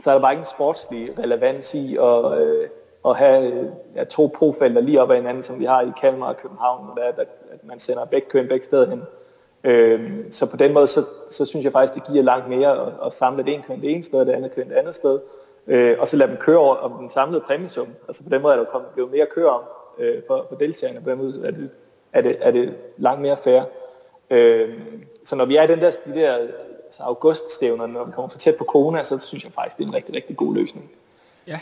[0.01, 2.69] så er der bare ikke en sportslig relevans i at, øh,
[3.05, 6.37] at have ja, to profelter lige op ad hinanden, som vi har i Kalmar og
[6.37, 9.03] København, der, der, at man sender begge køn begge steder hen.
[9.65, 12.93] Øh, så på den måde, så, så synes jeg faktisk, det giver langt mere at,
[13.07, 15.21] at samle det ene køn det ene sted, og det andet køn det andet sted.
[15.69, 17.89] Øh, og så lade dem køre over om den samlede præmiesum.
[18.09, 19.63] Altså på den måde er der kommet, blevet mere køre om
[19.99, 21.01] øh, for, for deltagerne.
[21.01, 21.71] På den måde er det,
[22.13, 23.63] er det, er det langt mere fair.
[24.31, 24.81] Øh,
[25.25, 26.35] så når vi er i den der, de der
[26.85, 29.89] altså auguststævner, når vi kommer for tæt på corona, så synes jeg faktisk, det er
[29.89, 30.91] en rigtig, rigtig god løsning.
[31.47, 31.61] Ja,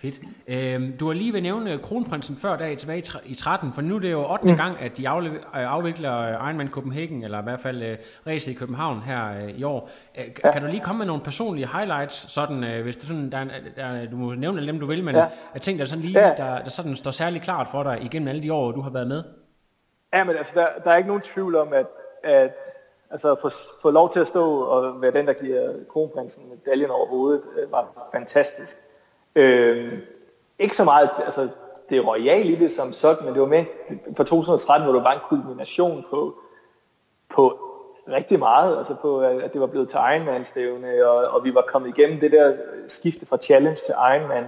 [0.00, 0.20] Fedt.
[0.46, 4.00] Øhm, du har lige ved nævne kronprinsen før dag tilbage i 13, for nu er
[4.00, 4.46] det jo 8.
[4.46, 4.56] Mm.
[4.56, 9.02] gang, at de øh, afvikler Ironman Copenhagen, eller i hvert fald uh, racet i København
[9.02, 9.90] her uh, i år.
[10.18, 10.52] Uh, ja.
[10.52, 13.44] Kan du lige komme med nogle personlige highlights, sådan, uh, hvis du sådan, der,
[13.76, 15.26] der, du må nævne dem, du vil, men ja.
[15.54, 16.34] jeg tænker, der sådan lige, ja.
[16.36, 19.06] der, der sådan står særlig klart for dig igennem alle de år, du har været
[19.06, 19.22] med.
[20.14, 21.86] Ja, men altså, der, der er ikke nogen tvivl om, at,
[22.24, 22.54] at
[23.10, 23.50] altså, få,
[23.82, 28.08] få lov til at stå og være den, der giver kronprinsen medaljen over hovedet, var
[28.12, 28.78] fantastisk.
[29.38, 29.98] Øh,
[30.58, 31.48] ikke så meget altså,
[31.90, 33.66] det royale i det som sådan, men det var mere,
[34.16, 36.34] for 2013, hvor det var en kulmination på,
[37.28, 37.58] på
[38.08, 41.98] rigtig meget, altså på, at det var blevet til Ironman-stævne, og, og vi var kommet
[41.98, 44.44] igennem det der skifte fra Challenge til Ironman,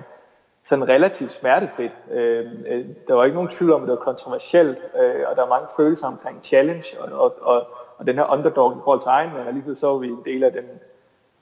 [0.64, 1.90] sådan relativt smertefrit.
[2.10, 5.42] Øhm, øh, der var ikke nogen tvivl om, at det var kontroversielt, øh, og der
[5.42, 7.66] var mange følelser omkring Challenge, og, og, og,
[7.98, 10.52] og den her underdog i forhold til Ironman, og lige så vi en del af
[10.52, 10.64] den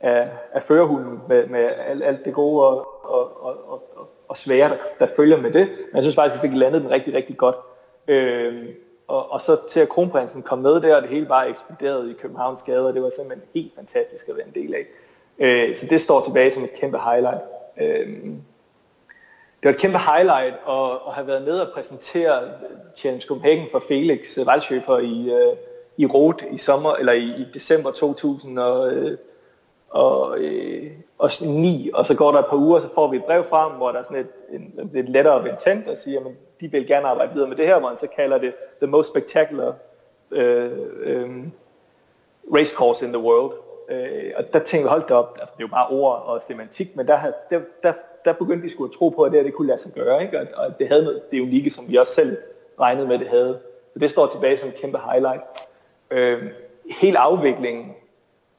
[0.01, 4.69] af, af førerhunden med, med alt, alt det gode og, og, og, og, og svære,
[4.69, 5.69] der, der følger med det.
[5.69, 7.57] Men jeg synes faktisk, at vi fik landet den rigtig, rigtig godt.
[8.09, 8.69] Øh,
[9.09, 12.15] og, og så til at kronprinsen kom med der, og det hele bare eksploderede i
[12.15, 14.87] Københavns gader, det var simpelthen helt fantastisk at være en del af.
[15.39, 17.41] Øh, så det står tilbage som et kæmpe highlight.
[17.81, 18.07] Øh,
[19.63, 22.51] det var et kæmpe highlight at, at have været med og præsentere
[22.97, 25.57] Challenge Copenhagen for Felix Valdsøber i, øh,
[25.97, 29.19] i Rot i sommer, eller i, i december 2000 og, øh,
[29.91, 33.25] og, øh, og 9, og så går der et par uger, så får vi et
[33.25, 36.27] brev frem, hvor der er sådan et, en, lidt lettere ventent og siger, at
[36.61, 39.09] de vil gerne arbejde videre med det her, hvor han så kalder det the most
[39.09, 39.75] spectacular
[40.31, 40.71] øh,
[41.01, 41.31] øh,
[42.55, 43.53] race course in the world.
[43.89, 46.43] Øh, og der tænkte vi, hold da op, altså det er jo bare ord og
[46.43, 47.19] semantik, men der,
[47.51, 47.93] der, der,
[48.25, 50.23] der begyndte vi skulle at tro på, at det, her, det kunne lade sig gøre,
[50.23, 50.41] ikke?
[50.41, 52.37] Og, og det havde noget, det unikke, som vi også selv
[52.81, 53.61] regnede med, det havde.
[53.93, 55.43] Så det står tilbage som en kæmpe highlight.
[56.11, 56.43] Øh,
[57.01, 57.93] hele afviklingen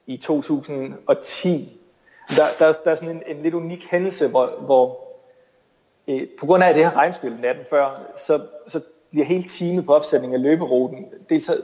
[0.10, 1.80] i 2010,
[2.30, 5.00] der, der, der er sådan en, en lidt unik hændelse, hvor, hvor
[6.08, 9.94] øh, på grund af det her regnspil natten før, så, så bliver hele teamet på
[9.94, 11.62] opsætning af løberuten, dels så,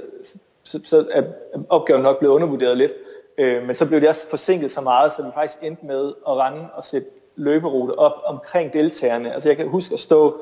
[0.63, 1.23] så, så er
[1.69, 2.93] opgaven nok blevet undervurderet lidt,
[3.38, 6.38] øh, men så blev det også forsinket så meget, så vi faktisk endte med at
[6.38, 9.34] rende og sætte løberute op omkring deltagerne.
[9.34, 10.41] Altså jeg kan huske at stå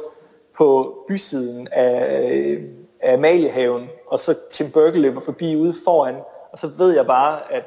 [0.57, 2.63] på bysiden af, øh,
[2.99, 6.15] af Amaliehaven, og så Tim Burke løber forbi ude foran,
[6.51, 7.63] og så ved jeg bare, at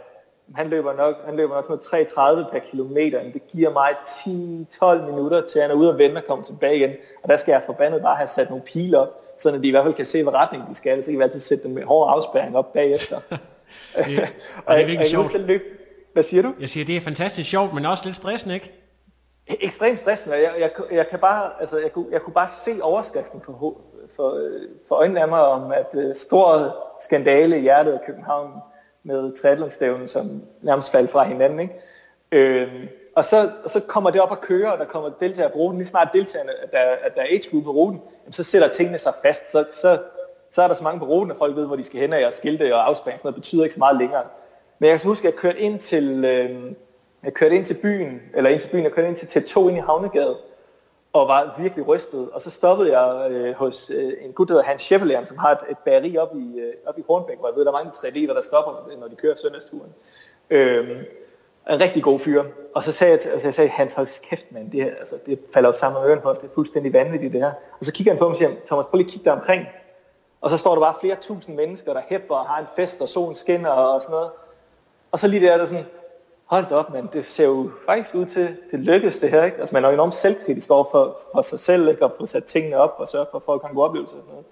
[0.55, 3.89] han løber nok, han løber nok sådan 3,30 per kilometer, men det giver mig
[5.05, 6.91] 10-12 minutter til, at han er ude og vende og komme tilbage igen.
[7.23, 9.85] Og der skal jeg forbandet bare have sat nogle pile op, så de i hvert
[9.85, 12.11] fald kan se, hvad retning de skal, så kan vi altid sætte dem med hård
[12.17, 13.21] afspæring op bagefter.
[13.31, 13.39] det,
[14.67, 15.35] og det er virkelig sjovt.
[15.41, 15.63] Løb.
[16.13, 16.55] Hvad siger du?
[16.61, 18.73] Jeg siger, det er fantastisk sjovt, men også lidt stressende, ikke?
[19.47, 20.37] Ekstremt stressende.
[20.37, 23.81] Jeg, jeg, jeg, kan bare, altså, jeg, kunne, jeg kunne bare se overskriften for,
[24.17, 24.41] for,
[24.89, 28.51] for øjnene af mig om, at uh, stor skandale i hjertet af København
[29.07, 31.61] med triathlonstævnen, som nærmest faldt fra hinanden.
[31.61, 31.75] Ikke?
[32.33, 35.59] Øh, og, så, og så kommer det op at køre, og der kommer deltagere på
[35.59, 35.79] ruten.
[35.79, 38.69] Lige snart deltagerne, at der, at der er age group på ruten, jamen, så sætter
[38.69, 39.51] tingene sig fast.
[39.51, 39.99] Så, så,
[40.51, 42.27] så er der så mange på ruten, at folk ved, hvor de skal hen af,
[42.27, 43.21] og skilte og afspæring.
[43.21, 44.23] Sådan noget betyder ikke så meget længere.
[44.79, 46.73] Men jeg kan huske, at jeg kørte ind til, øh,
[47.25, 49.77] jeg kørte ind til byen, eller ind til byen, jeg kørte ind til T2 ind
[49.77, 50.37] i Havnegade,
[51.13, 52.31] og var virkelig rystet.
[52.31, 55.51] Og så stoppede jeg øh, hos øh, en gut, der hedder Hans Scheppelern, som har
[55.51, 57.91] et, et bageri op i, øh, op i Hornbæk, hvor jeg ved, der er mange
[57.91, 59.95] 3 der stopper, når de kører søndagsturen.
[60.51, 61.03] Øh,
[61.71, 62.45] En rigtig god fyr.
[62.75, 65.15] Og så sagde jeg, til, altså jeg sagde, Hans, hold kæft, mand, det, her, altså,
[65.27, 67.53] det falder jo sammen med øren på os, det er fuldstændig vanvittigt det her.
[67.79, 69.67] Og så kigger han på mig og siger, Thomas, prøv lige at kigge dig omkring.
[70.41, 73.09] Og så står der bare flere tusind mennesker, der hæpper og har en fest, og
[73.09, 74.31] solen skinner og sådan noget.
[75.13, 75.85] Og så lige der, der sådan,
[76.47, 79.59] hold da op, mand, det ser jo faktisk ud til, det lykkes det her, ikke?
[79.59, 82.05] Altså man er jo enormt selvkritisk over for, for sig selv, ikke?
[82.05, 84.35] Og få sat tingene op og sørge for, at folk kan gå oplevelser og sådan
[84.35, 84.47] noget.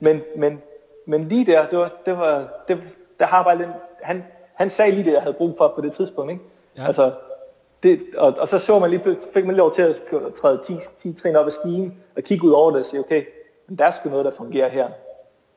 [0.00, 0.62] Men, men,
[1.06, 3.68] men lige der, det var, det var, det, der har bare lidt,
[4.02, 6.44] han, han sagde lige det, jeg havde brug for på det tidspunkt, ikke?
[6.76, 6.86] Ja.
[6.86, 7.12] Altså,
[7.82, 10.02] det, og, og, så så man lige pludselig, fik man lov til at
[10.34, 13.24] træde 10, 10 trin op ad stigen, og kigge ud over det og sige, okay,
[13.68, 14.88] men der er sgu noget, der fungerer her.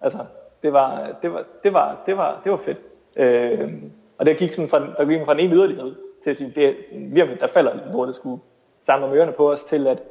[0.02, 0.18] Altså,
[0.64, 2.78] det var, det var, det var, det var, det var fedt.
[3.16, 3.74] Øh,
[4.20, 6.76] og det gik sådan fra, der gik fra den ene yderlighed til at sige, det,
[6.92, 8.42] lige der falder hvor det skulle
[8.82, 10.04] samle om ørerne på os til at,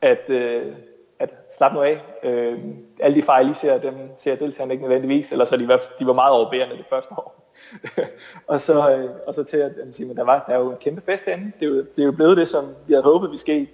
[0.00, 0.72] at, øh,
[1.18, 2.00] at slappe noget af.
[2.22, 2.58] Øh,
[3.00, 6.06] alle de fejl, I ser, dem ser deltagerne ikke nødvendigvis, eller så de var, de
[6.06, 7.52] var meget overbærende det første år.
[8.52, 10.70] og, så, øh, og så til at, at sige, men der, var, der er jo
[10.70, 11.52] en kæmpe fest herinde.
[11.60, 13.66] Det er, jo, det er jo blevet det, som vi havde håbet, vi skete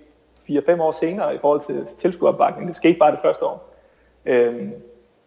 [0.51, 2.69] 4-5 år senere i forhold til tilskueropbakning.
[2.69, 3.75] Det skete bare det første år.
[4.27, 4.69] Øh,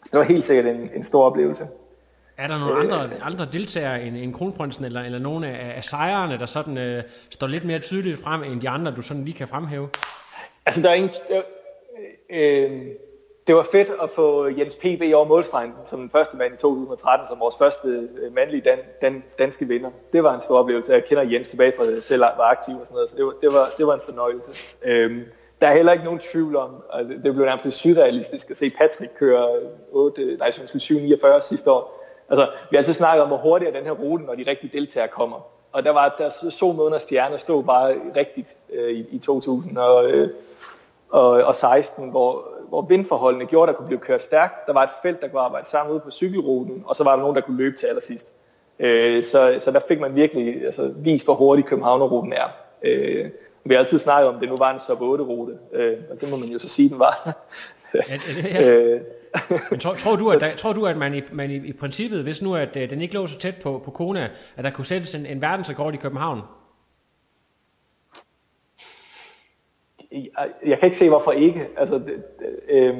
[0.05, 1.67] så det var helt sikkert en, en stor oplevelse.
[2.41, 5.83] Er der nogle øh, andre, andre deltagere end, end kronprinsen, eller, eller nogle af, af
[5.83, 9.37] sejrene, der sådan øh, står lidt mere tydeligt frem, end de andre, du sådan lige
[9.37, 9.89] kan fremhæve?
[10.65, 11.11] Altså, der er ingen...
[11.29, 11.41] Øh,
[12.29, 12.81] øh,
[13.47, 15.01] det var fedt at få Jens P.B.
[15.15, 19.23] over målstregen som den første mand i 2013, som vores første øh, mandlige dan, dan,
[19.39, 19.89] danske vinder.
[20.13, 20.91] Det var en stor oplevelse.
[20.91, 23.33] Jeg kender Jens tilbage fra det selv var aktiv og sådan noget, så det var,
[23.41, 24.51] det var, det var en fornøjelse.
[24.85, 25.21] Øh,
[25.61, 29.11] der er heller ikke nogen tvivl om, at det blev nærmest surrealistisk at se Patrick
[29.19, 29.47] køre
[29.91, 32.00] 8, nej, 7.49 sidste år
[32.31, 34.77] Altså, vi har altid snakket om, hvor hurtigt er den her rute, når de rigtige
[34.77, 35.47] deltagere kommer.
[35.71, 39.77] Og der var der så med under stjerner stod bare rigtigt øh, i, i 2016,
[39.77, 40.29] og, øh,
[41.09, 44.67] og, og 16, hvor, hvor vindforholdene gjorde, at der kunne blive kørt stærkt.
[44.67, 47.19] Der var et felt, der kunne arbejde sammen ude på cykelruten, og så var der
[47.19, 48.27] nogen, der kunne løbe til allersidst.
[48.79, 52.55] Øh, så, så der fik man virkelig altså, vist, hvor hurtigt Københavnerruten er.
[52.83, 53.29] Øh,
[53.63, 56.29] vi har altid snakket om, at det nu var en sub 8-rute, øh, og det
[56.29, 57.35] må man jo så sige, den var.
[57.93, 58.01] ja,
[58.43, 58.67] ja.
[58.67, 59.01] øh,
[59.71, 62.23] men tror, tror, du, at, der, tror du, at man, i, man i, i princippet,
[62.23, 64.85] hvis nu at, uh, den ikke lå så tæt på, på Kona, at der kunne
[64.85, 66.41] sættes en, en verdensrekord i København?
[70.11, 71.67] Jeg, jeg kan ikke se, hvorfor ikke.
[71.77, 72.97] Altså, det, det, øh,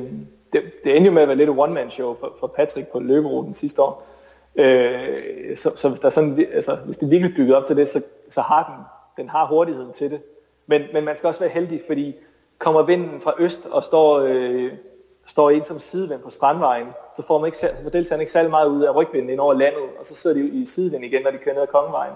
[0.53, 3.53] det, det endte jo med at være lidt et one-man-show for, for Patrick på løberuten
[3.53, 4.07] sidste år.
[4.55, 8.03] Øh, så, så hvis, der sådan, altså, hvis det virkelig bygget op til det, så,
[8.29, 8.85] så har den,
[9.23, 10.21] den har hurtigheden til det.
[10.67, 12.15] Men, men man skal også være heldig, fordi
[12.57, 14.71] kommer vinden fra øst og står øh,
[15.31, 18.51] står en som sidevind på strandvejen, så får man ikke, så får deltagerne ikke særlig
[18.51, 21.31] meget ud af rygvinden ind over landet, og så sidder de i sidevind igen, når
[21.31, 22.13] de kører ned ad Kongevejen.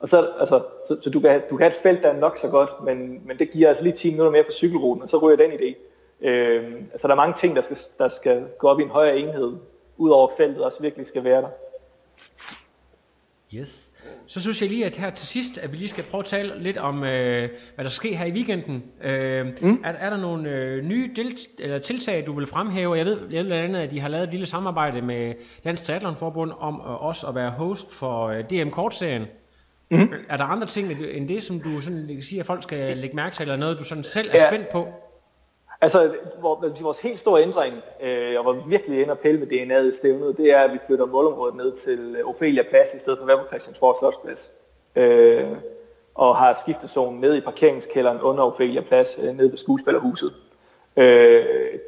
[0.00, 2.36] Og så, altså, så, så du, kan, du kan have et felt, der er nok
[2.36, 5.18] så godt, men, men det giver altså lige 10 minutter mere på cykelruten, og så
[5.18, 5.74] ryger den idé.
[6.20, 9.18] Øh, altså der er mange ting, der skal, der skal gå op i en højere
[9.18, 9.52] enhed,
[9.96, 11.48] ud over feltet også virkelig skal være der.
[13.54, 13.90] Yes.
[14.26, 16.62] Så synes jeg lige, at her til sidst, at vi lige skal prøve at tale
[16.62, 18.82] lidt om, øh, hvad der sker her i weekenden.
[19.02, 19.82] Øh, mm.
[19.84, 22.94] er, er der nogle øh, nye del, eller tiltag, du vil fremhæve?
[22.94, 25.84] Jeg ved, jeg ved blandt andet, at de har lavet et lille samarbejde med Dansk
[25.84, 29.24] Triathlon-forbund om øh, også at være host for øh, DM Kort-serien.
[29.90, 30.12] Mm.
[30.28, 33.16] Er der andre ting end det, som du sådan, kan sige, at folk skal lægge
[33.16, 34.50] mærke til, eller noget, du sådan selv er ja.
[34.50, 34.88] spændt på?
[35.80, 36.14] Altså,
[36.80, 40.36] vores helt store ændring, øh, og hvor vi virkelig ender pille med DNA'et i stævnet,
[40.36, 43.28] det er, at vi flytter målområdet ned til øh, Ophelia Plads, i stedet for at
[43.28, 44.50] være på Christiansborg Slotsplads.
[44.96, 45.56] Øh,
[46.14, 50.34] og har skiftezonen ned i parkeringskælderen under Ophelia Plads, øh, ned ved skuespillerhuset.
[50.96, 51.44] Øh,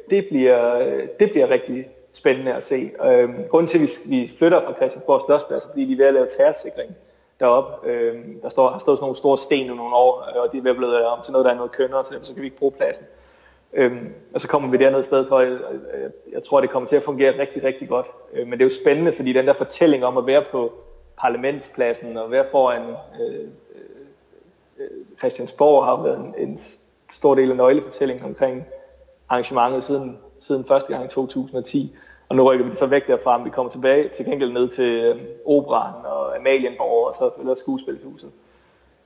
[0.09, 0.81] det, bliver,
[1.19, 2.91] det bliver rigtig spændende at se.
[3.05, 6.05] Øh, grunden til, at vi, vi flytter fra Christiansborg Slotsplads, er, fordi vi er ved
[6.05, 6.91] at lave terrorsikring
[7.39, 7.89] deroppe.
[7.89, 10.61] Øh, der står, har stået sådan nogle store sten i nogle år, og de er
[10.61, 12.47] ved at blive om til noget, der er noget kønnere, så derfor så kan vi
[12.47, 13.05] ikke bruge pladsen.
[13.73, 16.89] Øhm, og så kommer vi derned i stedet for, jeg, jeg, jeg tror, det kommer
[16.89, 18.07] til at fungere rigtig, rigtig godt.
[18.33, 20.73] Øh, men det er jo spændende, fordi den der fortælling om at være på
[21.17, 22.81] parlamentspladsen og være foran
[23.21, 23.47] øh, øh,
[24.79, 24.87] øh
[25.19, 26.59] Christiansborg har været en, en
[27.09, 28.65] stor del af nøglefortællingen omkring
[29.29, 31.95] arrangementet siden, siden første gang i 2010.
[32.29, 35.03] Og nu rykker vi så væk derfra, men vi kommer tilbage til gengæld ned til
[35.03, 38.31] øh, Operan og Amalienborg og så eller skuespilhuset.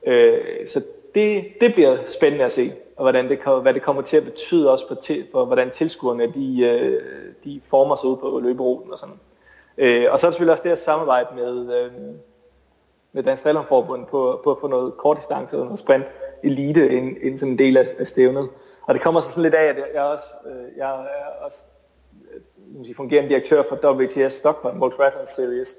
[0.08, 0.84] Øh, så
[1.16, 4.72] det, det bliver spændende at se og hvordan det, hvad det kommer til at betyde
[4.72, 7.02] også for, til, for hvordan tilskuerne de, øh,
[7.44, 9.20] de former sig ud på løberuten og sådan.
[9.78, 11.92] Øh, og så er det selvfølgelig også det at samarbejde med, øh,
[13.14, 16.06] med Dansk Forbund på, på at få noget kortdistance og noget sprint
[16.44, 18.50] elite ind, ind som en del af, af stævnet.
[18.82, 21.64] Og det kommer så sådan lidt af, at jeg også, øh, jeg er også
[22.34, 25.76] øh, sige, fungerende direktør for WTS Stockholm World Triathlon Series,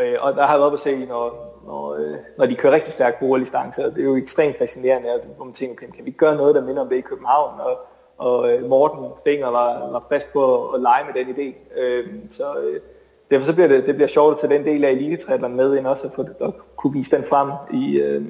[0.00, 2.92] Øh, og der har jeg været på se, når, når, øh, når de kører rigtig
[2.92, 3.90] stærkt på distancer.
[3.90, 6.64] det er jo ekstremt fascinerende, at, hvor man tænker, okay, kan vi gøre noget, der
[6.64, 7.60] minder om det i København?
[7.60, 7.78] Og,
[8.18, 11.80] og øh, Morten Finger var, var frisk på at, at lege med den idé.
[11.80, 12.80] Øh, så, øh,
[13.30, 15.86] derfor så bliver det, det bliver sjovt at tage den del af elitetrætlerne med ind
[15.86, 18.24] også, for få, at kunne vise den frem i, øh,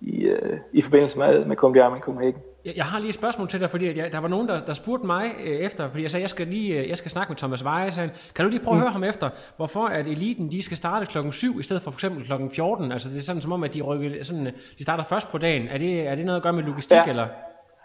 [0.00, 2.40] i, øh, i forbindelse med, med Comedy Ironman Copenhagen.
[2.76, 5.06] Jeg, har lige et spørgsmål til dig, fordi jeg, der var nogen, der, der spurgte
[5.06, 7.64] mig øh, efter, fordi jeg sagde, jeg skal lige øh, jeg skal snakke med Thomas
[7.64, 10.76] Veje, sagde kan du lige prøve at høre ham efter, hvorfor at eliten, de skal
[10.76, 13.52] starte klokken 7 i stedet for for eksempel klokken 14, altså det er sådan som
[13.52, 16.24] om, at de, rykker, sådan, øh, de starter først på dagen, er det, er det
[16.26, 17.04] noget at gøre med logistik, Ja.
[17.10, 17.26] eller?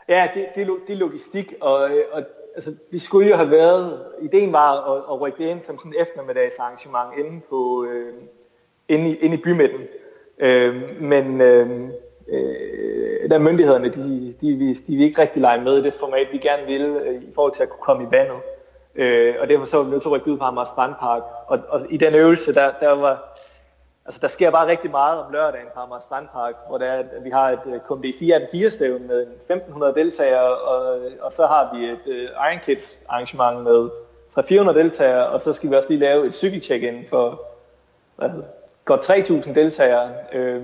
[0.10, 2.24] Ja, det, det, er det er logistik, og, øh, og
[2.56, 5.94] altså, vi skulle jo have været, ideen var at, at rykke det ind som sådan
[5.94, 8.14] et eftermiddagsarrangement inde, på, øh,
[8.90, 9.82] inde, i, inde i bymidten.
[10.40, 11.90] Øh, men øh,
[12.34, 12.81] øh,
[13.30, 16.38] der myndighederne, de, de, de, de vil ikke rigtig lege med i det format, vi
[16.38, 18.38] gerne vil, øh, i forhold til at kunne komme i vandet.
[18.96, 21.22] Øh, og derfor så var vi nødt til at rykke ud på Amager Strandpark.
[21.48, 23.32] Og, og i den øvelse, der, der var,
[24.06, 27.30] Altså, der sker bare rigtig meget om lørdagen på Amager Strandpark, hvor der, at vi
[27.30, 31.86] har et KMD 4 4 stævn med 1500 deltagere, og, øh, og så har vi
[31.86, 33.90] et øh, uh, Iron Kids arrangement med
[34.38, 37.42] 300-400 deltagere, og så skal vi også lige lave et cykelcheck-in for
[38.16, 38.48] hvad, hedder
[38.86, 40.14] godt 3000 deltagere.
[40.34, 40.64] Øh,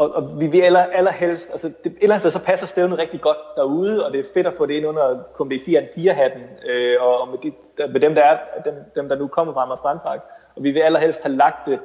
[0.00, 2.98] og, og vi vil aller, allerhelst, altså det, et eller andet sted, så passer stævnet
[2.98, 7.20] rigtig godt derude, og det er fedt at få det ind under KMD4-hatten, øh, og,
[7.20, 9.76] og med, de, der, med dem, der er, dem, dem, der nu kommer fra Amager
[9.76, 10.20] Strandpark.
[10.56, 11.78] Og vi vil allerhelst have lagt det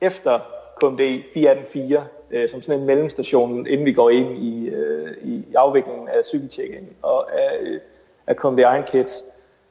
[0.00, 0.38] efter
[0.80, 1.00] KMD
[1.32, 6.24] 4 øh, som sådan en mellemstation, inden vi går ind i, øh, i afviklingen af
[6.24, 7.80] cykelcheck og af, øh,
[8.26, 9.22] af KMD Iron Kids.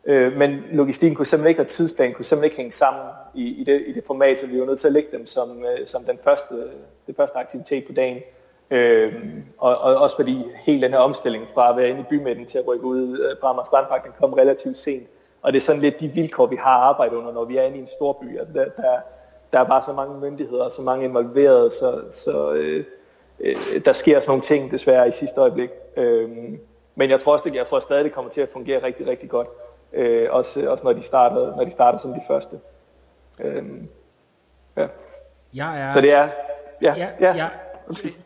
[0.06, 3.64] Øh, men logistikken kunne simpelthen ikke, og tidsplanen kunne simpelthen ikke hænge sammen i, i,
[3.64, 6.04] det, i det format, så vi var nødt til at lægge dem som, øh, som
[6.04, 6.56] den første,
[7.08, 8.18] det første aktivitet på dagen.
[8.72, 9.14] Øh,
[9.58, 12.58] og, og også fordi hele den her omstilling fra at være inde i bymidten til
[12.58, 15.08] at rykke ud øh, på Amager Strandpark, den kom relativt sent.
[15.42, 17.78] Og det er sådan lidt de vilkår, vi har arbejdet under, når vi er inde
[17.78, 18.40] i en stor by.
[18.40, 18.98] Altså der, der,
[19.54, 22.86] der er bare så mange myndigheder og så mange involverede, så, så øh,
[23.40, 25.70] øh, der sker sådan nogle ting desværre i sidste øjeblik.
[25.98, 26.30] Øh,
[26.96, 29.30] men jeg tror også, det, jeg tror stadig, det kommer til at fungere rigtig, rigtig
[29.30, 29.48] godt.
[29.94, 32.60] Øh, også, også når de starter, når de starter som de første.
[33.40, 33.64] Øh,
[34.78, 34.88] ja.
[35.54, 35.94] Jeg er...
[35.94, 36.30] Så det er,
[36.82, 37.50] ja, Ja, ja, ja.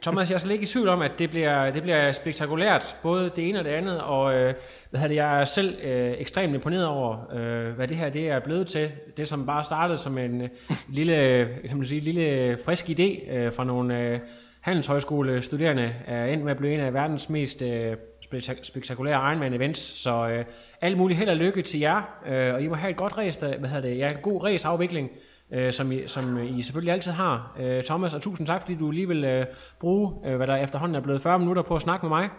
[0.01, 3.31] Thomas, jeg er slet ikke i tvivl om, at det bliver, det bliver spektakulært, både
[3.35, 4.53] det ene og det andet, og øh,
[4.89, 8.39] hvad det, jeg er selv øh, ekstremt imponeret over, øh, hvad det her det er
[8.39, 8.91] blevet til.
[9.17, 10.49] Det, som bare startede som en øh,
[10.89, 14.19] lille, kan man sige, lille frisk idé øh, fra nogle øh,
[14.61, 17.97] handelshøjskolestuderende, er endt med at blive en af verdens mest øh,
[18.33, 19.79] spektak- spektakulære Ironman-events.
[20.03, 20.45] Så øh,
[20.81, 23.41] alt muligt held og lykke til jer, øh, og I må have et godt race,
[23.41, 25.09] der, hvad hedder det, ja, en god raceafvikling
[25.53, 27.55] øh, som, I, som I selvfølgelig altid har.
[27.59, 29.45] Øh, Thomas, og tusind tak, fordi du lige vil øh,
[29.79, 32.29] bruge, øh, hvad der efterhånden er blevet 40 minutter på at snakke med mig.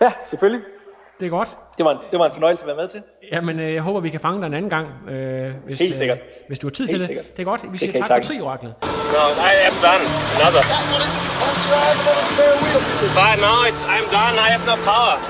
[0.00, 0.60] ja, selvfølgelig.
[1.20, 1.48] Det er godt.
[1.78, 3.02] Det var, en, det var en fornøjelse at være med til.
[3.32, 6.18] Jamen, øh, jeg håber, vi kan fange dig en anden gang, øh, hvis, Helt sikkert.
[6.18, 7.06] Øh, hvis du har tid Helt til det.
[7.06, 7.36] sikkert.
[7.36, 7.72] Det er godt.
[7.72, 8.28] Vi siger tak for sagtens.
[8.38, 8.74] trioraklet.
[9.14, 10.04] No, I am done.
[10.38, 10.62] Another.
[13.18, 14.34] But no, it's, I'm done.
[14.46, 15.16] I have no power.